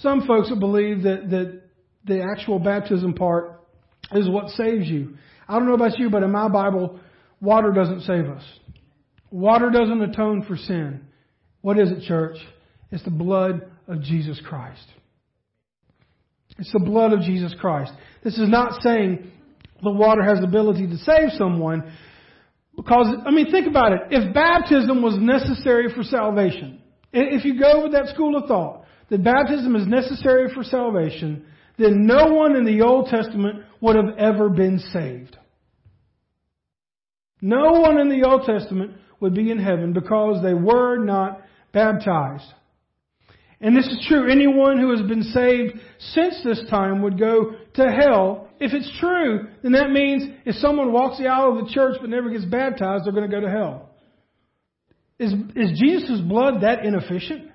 some 0.00 0.26
folks 0.26 0.48
that 0.48 0.60
believe 0.60 1.02
that, 1.02 1.30
that 1.30 1.62
the 2.04 2.22
actual 2.22 2.58
baptism 2.58 3.14
part 3.14 3.60
is 4.12 4.28
what 4.28 4.48
saves 4.50 4.88
you. 4.88 5.16
I 5.48 5.58
don't 5.58 5.66
know 5.66 5.74
about 5.74 5.98
you, 5.98 6.08
but 6.08 6.22
in 6.22 6.30
my 6.30 6.48
Bible, 6.48 6.98
water 7.40 7.72
doesn't 7.72 8.02
save 8.02 8.26
us. 8.26 8.44
Water 9.34 9.68
doesn't 9.68 10.00
atone 10.00 10.44
for 10.46 10.56
sin. 10.56 11.00
What 11.60 11.76
is 11.76 11.90
it, 11.90 12.06
church? 12.06 12.36
It's 12.92 13.02
the 13.02 13.10
blood 13.10 13.68
of 13.88 14.00
Jesus 14.00 14.40
Christ. 14.46 14.86
It's 16.56 16.72
the 16.72 16.78
blood 16.78 17.12
of 17.12 17.22
Jesus 17.22 17.52
Christ. 17.60 17.90
This 18.22 18.38
is 18.38 18.48
not 18.48 18.80
saying 18.80 19.28
the 19.82 19.90
water 19.90 20.22
has 20.22 20.38
the 20.38 20.46
ability 20.46 20.86
to 20.86 20.96
save 20.98 21.30
someone, 21.36 21.92
because, 22.76 23.08
I 23.26 23.32
mean, 23.32 23.50
think 23.50 23.66
about 23.66 23.90
it. 23.90 24.00
If 24.10 24.32
baptism 24.32 25.02
was 25.02 25.16
necessary 25.18 25.92
for 25.92 26.04
salvation, 26.04 26.80
if 27.12 27.44
you 27.44 27.58
go 27.58 27.82
with 27.82 27.90
that 27.90 28.14
school 28.14 28.36
of 28.36 28.46
thought, 28.46 28.84
that 29.10 29.24
baptism 29.24 29.74
is 29.74 29.88
necessary 29.88 30.54
for 30.54 30.62
salvation, 30.62 31.44
then 31.76 32.06
no 32.06 32.32
one 32.32 32.54
in 32.54 32.64
the 32.64 32.82
Old 32.82 33.08
Testament 33.08 33.64
would 33.80 33.96
have 33.96 34.16
ever 34.16 34.48
been 34.48 34.78
saved. 34.92 35.36
No 37.40 37.80
one 37.80 37.98
in 37.98 38.08
the 38.08 38.24
Old 38.24 38.44
Testament 38.44 38.92
would 39.24 39.34
be 39.34 39.50
in 39.50 39.58
heaven 39.58 39.94
because 39.94 40.42
they 40.42 40.52
were 40.52 40.98
not 40.98 41.40
baptized. 41.72 42.44
And 43.60 43.74
this 43.74 43.86
is 43.86 44.04
true. 44.06 44.30
Anyone 44.30 44.78
who 44.78 44.90
has 44.90 45.00
been 45.08 45.22
saved 45.22 45.78
since 45.98 46.38
this 46.44 46.62
time 46.68 47.00
would 47.00 47.18
go 47.18 47.52
to 47.74 47.90
hell. 47.90 48.48
If 48.60 48.74
it's 48.74 48.98
true, 49.00 49.48
then 49.62 49.72
that 49.72 49.90
means 49.90 50.24
if 50.44 50.56
someone 50.56 50.92
walks 50.92 51.18
the 51.18 51.28
aisle 51.28 51.58
of 51.58 51.64
the 51.64 51.72
church 51.72 51.96
but 52.00 52.10
never 52.10 52.28
gets 52.28 52.44
baptized, 52.44 53.06
they're 53.06 53.12
going 53.12 53.28
to 53.28 53.34
go 53.34 53.40
to 53.40 53.50
hell. 53.50 53.90
Is, 55.18 55.32
is 55.56 55.80
Jesus' 55.80 56.20
blood 56.20 56.60
that 56.60 56.84
inefficient? 56.84 57.50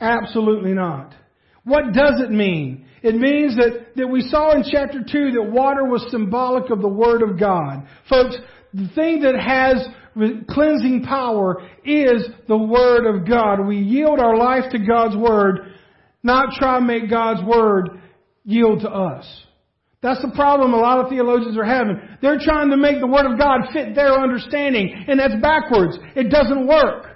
Absolutely 0.00 0.72
not. 0.72 1.12
What 1.64 1.92
does 1.92 2.20
it 2.20 2.30
mean? 2.30 2.86
It 3.02 3.16
means 3.16 3.56
that, 3.56 3.96
that 3.96 4.06
we 4.06 4.20
saw 4.20 4.52
in 4.52 4.62
chapter 4.70 5.00
2 5.00 5.32
that 5.32 5.50
water 5.50 5.84
was 5.84 6.06
symbolic 6.10 6.70
of 6.70 6.80
the 6.80 6.88
Word 6.88 7.22
of 7.22 7.38
God. 7.38 7.88
Folks, 8.08 8.36
the 8.72 8.88
thing 8.94 9.22
that 9.22 9.34
has 9.34 9.84
cleansing 10.14 11.04
power 11.06 11.62
is 11.84 12.28
the 12.48 12.56
Word 12.56 13.06
of 13.06 13.28
God. 13.28 13.66
We 13.66 13.78
yield 13.78 14.18
our 14.18 14.36
life 14.36 14.70
to 14.72 14.78
God's 14.78 15.16
Word, 15.16 15.74
not 16.22 16.54
try 16.58 16.78
to 16.78 16.84
make 16.84 17.08
God's 17.10 17.44
Word 17.44 18.00
yield 18.44 18.80
to 18.80 18.90
us. 18.90 19.26
That's 20.02 20.22
the 20.22 20.32
problem 20.34 20.72
a 20.72 20.78
lot 20.78 20.98
of 21.04 21.10
theologians 21.10 21.58
are 21.58 21.64
having. 21.64 22.00
They're 22.22 22.40
trying 22.42 22.70
to 22.70 22.76
make 22.76 23.00
the 23.00 23.06
Word 23.06 23.30
of 23.30 23.38
God 23.38 23.72
fit 23.72 23.94
their 23.94 24.18
understanding, 24.18 25.04
and 25.08 25.20
that's 25.20 25.34
backwards. 25.42 25.98
It 26.16 26.30
doesn't 26.30 26.66
work. 26.66 27.06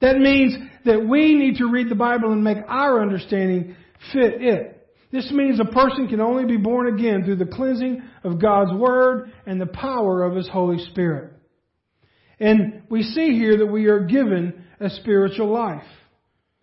That 0.00 0.18
means 0.18 0.56
that 0.84 1.06
we 1.06 1.34
need 1.34 1.56
to 1.56 1.70
read 1.70 1.88
the 1.88 1.94
Bible 1.94 2.32
and 2.32 2.44
make 2.44 2.58
our 2.68 3.02
understanding 3.02 3.76
fit 4.12 4.42
it. 4.42 4.76
This 5.12 5.30
means 5.32 5.58
a 5.58 5.64
person 5.64 6.06
can 6.06 6.20
only 6.20 6.44
be 6.44 6.56
born 6.56 6.94
again 6.94 7.24
through 7.24 7.36
the 7.36 7.46
cleansing 7.46 8.02
of 8.24 8.40
God's 8.40 8.72
Word 8.72 9.32
and 9.46 9.60
the 9.60 9.66
power 9.66 10.22
of 10.22 10.36
His 10.36 10.48
Holy 10.48 10.78
Spirit. 10.90 11.29
And 12.40 12.82
we 12.88 13.02
see 13.02 13.38
here 13.38 13.58
that 13.58 13.66
we 13.66 13.86
are 13.86 14.00
given 14.00 14.64
a 14.80 14.90
spiritual 14.90 15.52
life. 15.52 15.84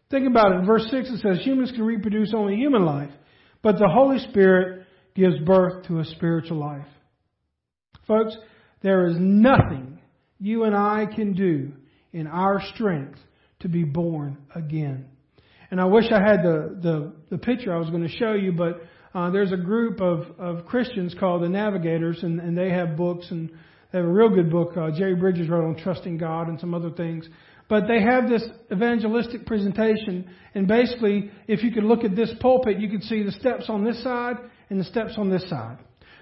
Think 0.09 0.27
about 0.27 0.51
it. 0.51 0.59
In 0.59 0.65
verse 0.65 0.87
6 0.89 1.09
it 1.09 1.21
says 1.21 1.45
humans 1.45 1.71
can 1.71 1.83
reproduce 1.83 2.33
only 2.33 2.55
human 2.55 2.85
life, 2.85 3.11
but 3.61 3.77
the 3.77 3.87
Holy 3.87 4.19
Spirit 4.29 4.85
gives 5.15 5.37
birth 5.45 5.85
to 5.87 5.99
a 5.99 6.05
spiritual 6.05 6.57
life. 6.57 6.87
Folks, 8.07 8.35
there 8.81 9.07
is 9.07 9.17
nothing 9.19 9.99
you 10.39 10.63
and 10.63 10.75
I 10.75 11.05
can 11.13 11.33
do 11.33 11.73
in 12.11 12.27
our 12.27 12.61
strength 12.73 13.19
to 13.59 13.69
be 13.69 13.83
born 13.83 14.37
again. 14.55 15.09
And 15.69 15.81
I 15.81 15.85
wish 15.85 16.05
I 16.11 16.21
had 16.21 16.43
the, 16.43 16.79
the, 16.81 17.13
the 17.29 17.37
picture 17.37 17.73
I 17.73 17.77
was 17.77 17.89
going 17.89 18.07
to 18.07 18.17
show 18.17 18.33
you, 18.33 18.51
but 18.51 18.81
Uh, 19.13 19.31
there's 19.31 19.51
a 19.51 19.57
group 19.57 19.99
of, 19.99 20.25
of 20.37 20.65
Christians 20.65 21.15
called 21.19 21.41
the 21.41 21.49
Navigators, 21.49 22.21
and, 22.21 22.39
and 22.39 22.55
they 22.55 22.69
have 22.69 22.95
books, 22.95 23.25
and 23.31 23.49
they 23.91 23.99
have 23.99 24.07
a 24.07 24.11
real 24.11 24.29
good 24.29 24.51
book. 24.51 24.75
Uh, 24.75 24.91
Jerry 24.91 25.15
Bridges 25.15 25.49
wrote 25.49 25.65
on 25.65 25.75
trusting 25.75 26.17
God 26.17 26.49
and 26.49 26.59
some 26.59 26.73
other 26.73 26.91
things. 26.91 27.27
But 27.69 27.87
they 27.87 28.01
have 28.01 28.29
this 28.29 28.43
evangelistic 28.71 29.45
presentation, 29.45 30.29
and 30.55 30.67
basically, 30.67 31.31
if 31.47 31.63
you 31.63 31.71
could 31.71 31.83
look 31.83 32.05
at 32.05 32.15
this 32.15 32.31
pulpit, 32.39 32.79
you 32.79 32.89
could 32.89 33.03
see 33.03 33.23
the 33.23 33.31
steps 33.31 33.65
on 33.67 33.83
this 33.83 34.01
side 34.01 34.37
and 34.69 34.79
the 34.79 34.85
steps 34.85 35.15
on 35.17 35.29
this 35.29 35.49
side. 35.49 35.77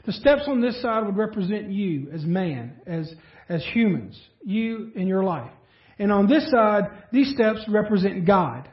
The 0.06 0.14
steps 0.14 0.44
on 0.48 0.60
this 0.60 0.82
side 0.82 1.06
would 1.06 1.18
represent 1.18 1.72
you 1.72 2.10
as 2.12 2.24
man, 2.24 2.74
as, 2.88 3.14
as 3.48 3.64
humans, 3.74 4.20
you 4.44 4.92
in 4.96 5.08
your 5.08 5.24
life. 5.24 5.52
And 6.00 6.12
on 6.12 6.28
this 6.28 6.50
side, 6.50 6.84
these 7.12 7.32
steps 7.34 7.60
represent 7.68 8.26
God. 8.26 8.70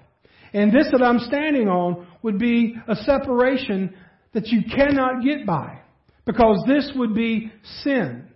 And 0.54 0.72
this 0.72 0.88
that 0.92 1.02
I'm 1.02 1.20
standing 1.20 1.68
on 1.68 2.06
would 2.22 2.38
be 2.38 2.74
a 2.88 2.96
separation 2.96 3.94
that 4.32 4.48
you 4.48 4.62
cannot 4.74 5.22
get 5.22 5.46
by. 5.46 5.78
Because 6.24 6.62
this 6.66 6.90
would 6.94 7.14
be 7.14 7.50
sin. 7.82 8.28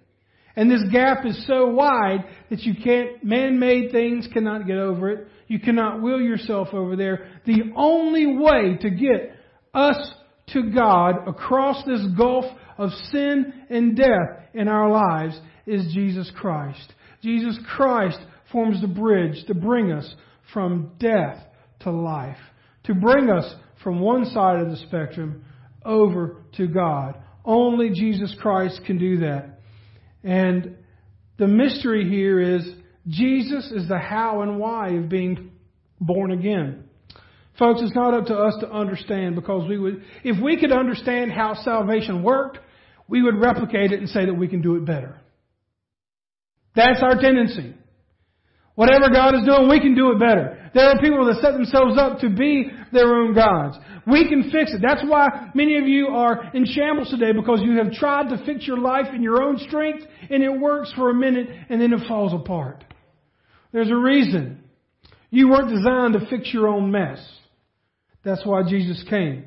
And 0.57 0.71
this 0.71 0.83
gap 0.90 1.27
is 1.27 1.47
so 1.47 1.69
wide 1.69 2.25
that 2.49 2.62
you 2.62 2.75
can't, 2.83 3.23
man-made 3.23 3.92
things 3.92 4.27
cannot 4.33 4.66
get 4.66 4.79
over 4.79 5.11
it. 5.11 5.29
You 5.49 5.61
cannot 5.61 6.01
will 6.01 6.21
yourself 6.21 6.69
over 6.73 6.97
there. 6.97 7.29
The 7.45 7.73
only 7.77 8.27
way 8.38 8.79
to 8.81 8.90
get 8.90 9.37
us 9.75 10.14
to 10.55 10.71
God 10.71 11.29
across 11.29 11.85
this 11.85 12.01
gulf 12.16 12.47
of 12.79 12.90
sin 13.11 13.53
and 13.69 13.97
death 13.97 14.49
in 14.55 14.69
our 14.69 14.90
lives 14.90 15.38
is 15.66 15.92
Jesus 15.92 16.31
Christ. 16.37 16.92
Jesus 17.23 17.59
Christ 17.77 18.19
forms 18.51 18.81
the 18.81 18.88
bridge 18.88 19.45
to 19.49 19.55
bring 19.55 19.92
us 19.92 20.14
from 20.53 20.92
death 20.99 21.38
to 21.81 21.90
life, 21.90 22.38
to 22.85 22.95
bring 22.95 23.29
us 23.31 23.55
from 23.83 24.01
one 24.01 24.25
side 24.27 24.61
of 24.61 24.71
the 24.71 24.77
spectrum 24.77 25.45
over 25.85 26.37
to 26.57 26.66
God. 26.66 27.16
Only 27.45 27.90
Jesus 27.90 28.35
Christ 28.40 28.81
can 28.87 28.99
do 28.99 29.19
that. 29.19 29.56
And 30.26 30.76
the 31.38 31.46
mystery 31.46 32.08
here 32.08 32.40
is 32.40 32.68
Jesus 33.06 33.70
is 33.70 33.88
the 33.88 33.98
how 33.98 34.42
and 34.42 34.58
why 34.58 34.88
of 34.88 35.08
being 35.08 35.52
born 36.00 36.32
again. 36.32 36.84
Folks, 37.58 37.80
it's 37.80 37.94
not 37.94 38.12
up 38.12 38.26
to 38.26 38.34
us 38.34 38.54
to 38.60 38.70
understand 38.70 39.36
because 39.36 39.68
we 39.68 39.78
would, 39.78 40.02
if 40.24 40.42
we 40.42 40.58
could 40.58 40.72
understand 40.72 41.30
how 41.30 41.54
salvation 41.54 42.24
worked, 42.24 42.58
we 43.08 43.22
would 43.22 43.36
replicate 43.36 43.92
it 43.92 44.00
and 44.00 44.08
say 44.08 44.26
that 44.26 44.34
we 44.34 44.48
can 44.48 44.60
do 44.60 44.74
it 44.74 44.84
better. 44.84 45.20
That's 46.74 47.00
our 47.02 47.14
tendency. 47.20 47.74
Whatever 48.76 49.08
God 49.08 49.34
is 49.34 49.44
doing, 49.46 49.68
we 49.70 49.80
can 49.80 49.94
do 49.94 50.12
it 50.12 50.18
better. 50.18 50.70
There 50.74 50.84
are 50.84 51.00
people 51.00 51.24
that 51.26 51.40
set 51.40 51.54
themselves 51.54 51.98
up 51.98 52.20
to 52.20 52.28
be 52.28 52.70
their 52.92 53.14
own 53.16 53.34
gods. 53.34 53.78
We 54.06 54.28
can 54.28 54.50
fix 54.50 54.72
it. 54.74 54.82
That's 54.82 55.02
why 55.06 55.50
many 55.54 55.78
of 55.78 55.88
you 55.88 56.08
are 56.08 56.50
in 56.54 56.66
shambles 56.66 57.08
today 57.08 57.32
because 57.32 57.60
you 57.62 57.78
have 57.78 57.92
tried 57.92 58.28
to 58.28 58.44
fix 58.44 58.66
your 58.66 58.76
life 58.76 59.06
in 59.14 59.22
your 59.22 59.42
own 59.42 59.58
strength 59.66 60.04
and 60.30 60.42
it 60.44 60.50
works 60.50 60.92
for 60.94 61.08
a 61.08 61.14
minute 61.14 61.48
and 61.70 61.80
then 61.80 61.94
it 61.94 62.06
falls 62.06 62.34
apart. 62.34 62.84
There's 63.72 63.90
a 63.90 63.96
reason. 63.96 64.62
You 65.30 65.48
weren't 65.48 65.70
designed 65.70 66.12
to 66.12 66.26
fix 66.28 66.52
your 66.52 66.68
own 66.68 66.90
mess. 66.90 67.18
That's 68.24 68.44
why 68.44 68.62
Jesus 68.68 69.02
came 69.08 69.46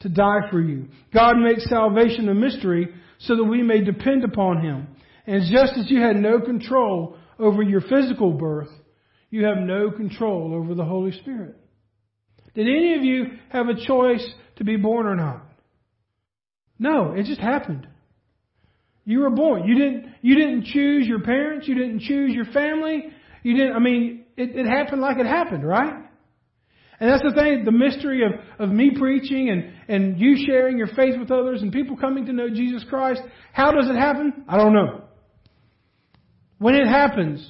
to 0.00 0.08
die 0.08 0.50
for 0.50 0.60
you. 0.60 0.88
God 1.14 1.38
makes 1.38 1.68
salvation 1.68 2.28
a 2.28 2.34
mystery 2.34 2.92
so 3.18 3.36
that 3.36 3.44
we 3.44 3.62
may 3.62 3.82
depend 3.82 4.24
upon 4.24 4.60
Him. 4.62 4.88
And 5.26 5.42
just 5.50 5.74
as 5.78 5.90
you 5.90 6.00
had 6.00 6.16
no 6.16 6.40
control 6.40 7.16
over 7.38 7.62
your 7.62 7.80
physical 7.80 8.32
birth, 8.32 8.68
you 9.30 9.44
have 9.44 9.58
no 9.58 9.90
control 9.90 10.54
over 10.54 10.74
the 10.74 10.84
Holy 10.84 11.12
Spirit. 11.12 11.56
Did 12.54 12.68
any 12.68 12.94
of 12.94 13.02
you 13.02 13.24
have 13.50 13.68
a 13.68 13.84
choice 13.86 14.24
to 14.56 14.64
be 14.64 14.76
born 14.76 15.06
or 15.06 15.16
not? 15.16 15.44
No, 16.78 17.12
it 17.12 17.24
just 17.24 17.40
happened. 17.40 17.88
You 19.04 19.20
were 19.20 19.30
born. 19.30 19.64
You 19.64 19.74
didn't, 19.74 20.14
you 20.22 20.34
didn't 20.34 20.64
choose 20.66 21.06
your 21.06 21.20
parents. 21.20 21.68
You 21.68 21.74
didn't 21.74 22.00
choose 22.00 22.32
your 22.32 22.46
family. 22.46 23.04
You 23.42 23.56
didn't, 23.56 23.74
I 23.74 23.78
mean, 23.78 24.24
it, 24.36 24.56
it 24.56 24.66
happened 24.66 25.02
like 25.02 25.18
it 25.18 25.26
happened, 25.26 25.66
right? 25.66 26.04
And 27.00 27.10
that's 27.10 27.22
the 27.22 27.32
thing, 27.38 27.64
the 27.64 27.72
mystery 27.72 28.22
of, 28.24 28.32
of 28.58 28.74
me 28.74 28.92
preaching 28.96 29.50
and, 29.50 29.72
and 29.88 30.18
you 30.18 30.36
sharing 30.46 30.78
your 30.78 30.86
faith 30.86 31.18
with 31.18 31.30
others 31.30 31.60
and 31.60 31.72
people 31.72 31.96
coming 31.96 32.26
to 32.26 32.32
know 32.32 32.48
Jesus 32.48 32.84
Christ. 32.88 33.20
How 33.52 33.72
does 33.72 33.90
it 33.90 33.96
happen? 33.96 34.44
I 34.48 34.56
don't 34.56 34.72
know. 34.72 35.02
When 36.64 36.76
it 36.76 36.86
happens, 36.86 37.46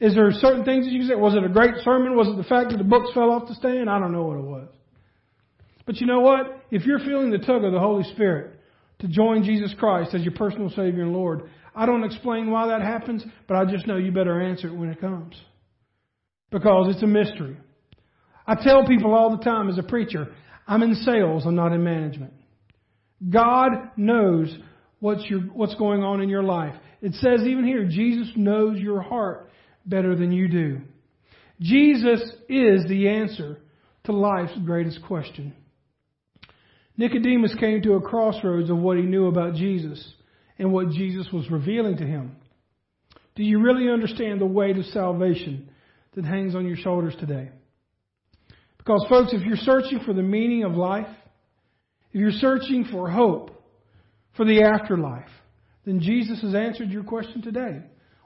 is 0.00 0.16
there 0.16 0.28
certain 0.32 0.64
things 0.64 0.84
that 0.84 0.90
you 0.90 0.98
can 0.98 1.08
say? 1.10 1.14
Was 1.14 1.36
it 1.36 1.44
a 1.44 1.48
great 1.48 1.76
sermon? 1.84 2.16
Was 2.16 2.26
it 2.26 2.36
the 2.36 2.42
fact 2.42 2.70
that 2.70 2.76
the 2.76 2.82
books 2.82 3.12
fell 3.14 3.30
off 3.30 3.46
the 3.46 3.54
stand? 3.54 3.88
I 3.88 4.00
don't 4.00 4.10
know 4.10 4.24
what 4.24 4.36
it 4.36 4.42
was. 4.42 4.68
But 5.86 6.00
you 6.00 6.08
know 6.08 6.18
what? 6.18 6.60
If 6.72 6.84
you're 6.84 6.98
feeling 6.98 7.30
the 7.30 7.38
tug 7.38 7.62
of 7.62 7.72
the 7.72 7.78
Holy 7.78 8.02
Spirit 8.14 8.58
to 8.98 9.06
join 9.06 9.44
Jesus 9.44 9.72
Christ 9.78 10.12
as 10.12 10.22
your 10.22 10.34
personal 10.34 10.70
Savior 10.70 11.04
and 11.04 11.12
Lord, 11.12 11.50
I 11.72 11.86
don't 11.86 12.02
explain 12.02 12.50
why 12.50 12.66
that 12.66 12.80
happens, 12.80 13.24
but 13.46 13.56
I 13.56 13.64
just 13.64 13.86
know 13.86 13.96
you 13.96 14.10
better 14.10 14.42
answer 14.42 14.66
it 14.66 14.74
when 14.74 14.88
it 14.88 15.00
comes. 15.00 15.40
Because 16.50 16.92
it's 16.92 17.04
a 17.04 17.06
mystery. 17.06 17.56
I 18.44 18.56
tell 18.56 18.84
people 18.88 19.14
all 19.14 19.36
the 19.36 19.44
time 19.44 19.68
as 19.68 19.78
a 19.78 19.84
preacher, 19.84 20.34
I'm 20.66 20.82
in 20.82 20.96
sales, 20.96 21.44
I'm 21.46 21.54
not 21.54 21.70
in 21.70 21.84
management. 21.84 22.32
God 23.30 23.70
knows 23.96 24.52
what's, 24.98 25.24
your, 25.30 25.42
what's 25.42 25.76
going 25.76 26.02
on 26.02 26.20
in 26.20 26.28
your 26.28 26.42
life. 26.42 26.74
It 27.02 27.14
says 27.14 27.40
even 27.46 27.66
here, 27.66 27.84
Jesus 27.84 28.30
knows 28.36 28.78
your 28.78 29.02
heart 29.02 29.50
better 29.84 30.14
than 30.14 30.30
you 30.30 30.48
do. 30.48 30.80
Jesus 31.60 32.20
is 32.48 32.84
the 32.88 33.08
answer 33.08 33.58
to 34.04 34.12
life's 34.12 34.56
greatest 34.64 35.00
question. 35.06 35.52
Nicodemus 36.96 37.54
came 37.58 37.82
to 37.82 37.94
a 37.94 38.00
crossroads 38.00 38.70
of 38.70 38.78
what 38.78 38.96
he 38.96 39.02
knew 39.02 39.26
about 39.26 39.54
Jesus 39.54 40.14
and 40.58 40.72
what 40.72 40.90
Jesus 40.90 41.26
was 41.32 41.50
revealing 41.50 41.96
to 41.96 42.06
him. 42.06 42.36
Do 43.34 43.42
you 43.42 43.60
really 43.60 43.90
understand 43.90 44.40
the 44.40 44.46
weight 44.46 44.76
of 44.76 44.84
salvation 44.86 45.70
that 46.14 46.24
hangs 46.24 46.54
on 46.54 46.66
your 46.66 46.76
shoulders 46.76 47.16
today? 47.18 47.50
Because, 48.78 49.04
folks, 49.08 49.32
if 49.32 49.42
you're 49.42 49.56
searching 49.56 50.00
for 50.04 50.12
the 50.12 50.22
meaning 50.22 50.64
of 50.64 50.74
life, 50.74 51.06
if 52.12 52.20
you're 52.20 52.30
searching 52.32 52.84
for 52.90 53.10
hope 53.10 53.50
for 54.36 54.44
the 54.44 54.62
afterlife, 54.62 55.30
then 55.84 56.00
Jesus 56.00 56.40
has 56.42 56.54
answered 56.54 56.90
your 56.90 57.04
question 57.04 57.42
today. 57.42 57.82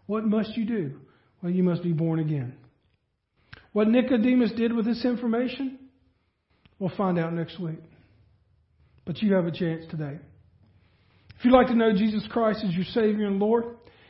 What 0.07 0.25
must 0.25 0.57
you 0.57 0.65
do? 0.65 0.95
Well, 1.43 1.53
you 1.53 1.63
must 1.63 1.83
be 1.83 1.93
born 1.93 2.21
again. 2.21 2.55
What 3.73 3.89
Nicodemus 3.89 4.53
did 4.53 4.73
with 4.73 4.87
this 4.87 5.05
information, 5.05 5.79
we'll 6.79 6.97
find 6.97 7.19
out 7.19 7.33
next 7.33 7.61
week. 7.61 7.81
But 9.05 9.23
you 9.23 9.35
have 9.35 9.47
a 9.47 9.51
chance 9.51 9.85
today. 9.91 10.19
If 11.39 11.45
you'd 11.45 11.55
like 11.55 11.69
to 11.69 11.75
know 11.75 11.93
Jesus 11.93 12.27
Christ 12.31 12.65
as 12.67 12.75
your 12.75 12.87
Savior 12.87 13.27
and 13.27 13.39
Lord, 13.39 13.65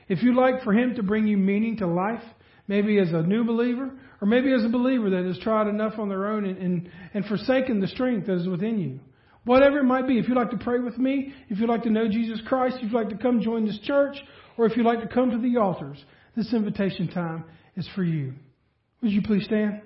if 0.08 0.22
you'd 0.22 0.36
like 0.36 0.62
for 0.62 0.72
Him 0.72 0.94
to 0.94 1.02
bring 1.02 1.26
you 1.26 1.36
meaning 1.36 1.76
to 1.78 1.86
life, 1.86 2.22
maybe 2.68 2.98
as 2.98 3.10
a 3.12 3.22
new 3.22 3.44
believer, 3.44 3.90
or 4.20 4.26
maybe 4.26 4.52
as 4.52 4.64
a 4.64 4.68
believer 4.68 5.10
that 5.10 5.24
has 5.24 5.38
tried 5.38 5.66
enough 5.66 5.98
on 5.98 6.08
their 6.08 6.26
own 6.26 6.44
and, 6.44 6.58
and, 6.58 6.90
and 7.14 7.24
forsaken 7.26 7.80
the 7.80 7.88
strength 7.88 8.26
that 8.26 8.36
is 8.36 8.48
within 8.48 8.78
you, 8.78 9.00
Whatever 9.46 9.78
it 9.78 9.84
might 9.84 10.08
be, 10.08 10.18
if 10.18 10.26
you'd 10.26 10.36
like 10.36 10.50
to 10.50 10.58
pray 10.58 10.80
with 10.80 10.98
me, 10.98 11.32
if 11.48 11.60
you'd 11.60 11.68
like 11.68 11.84
to 11.84 11.90
know 11.90 12.08
Jesus 12.08 12.40
Christ, 12.46 12.78
if 12.78 12.82
you'd 12.82 12.92
like 12.92 13.10
to 13.10 13.16
come 13.16 13.40
join 13.40 13.64
this 13.64 13.78
church, 13.84 14.16
or 14.58 14.66
if 14.66 14.76
you'd 14.76 14.84
like 14.84 15.00
to 15.00 15.06
come 15.06 15.30
to 15.30 15.38
the 15.38 15.56
altars, 15.56 16.04
this 16.34 16.52
invitation 16.52 17.06
time 17.06 17.44
is 17.76 17.88
for 17.94 18.02
you. 18.02 18.34
Would 19.02 19.12
you 19.12 19.22
please 19.22 19.44
stand? 19.44 19.82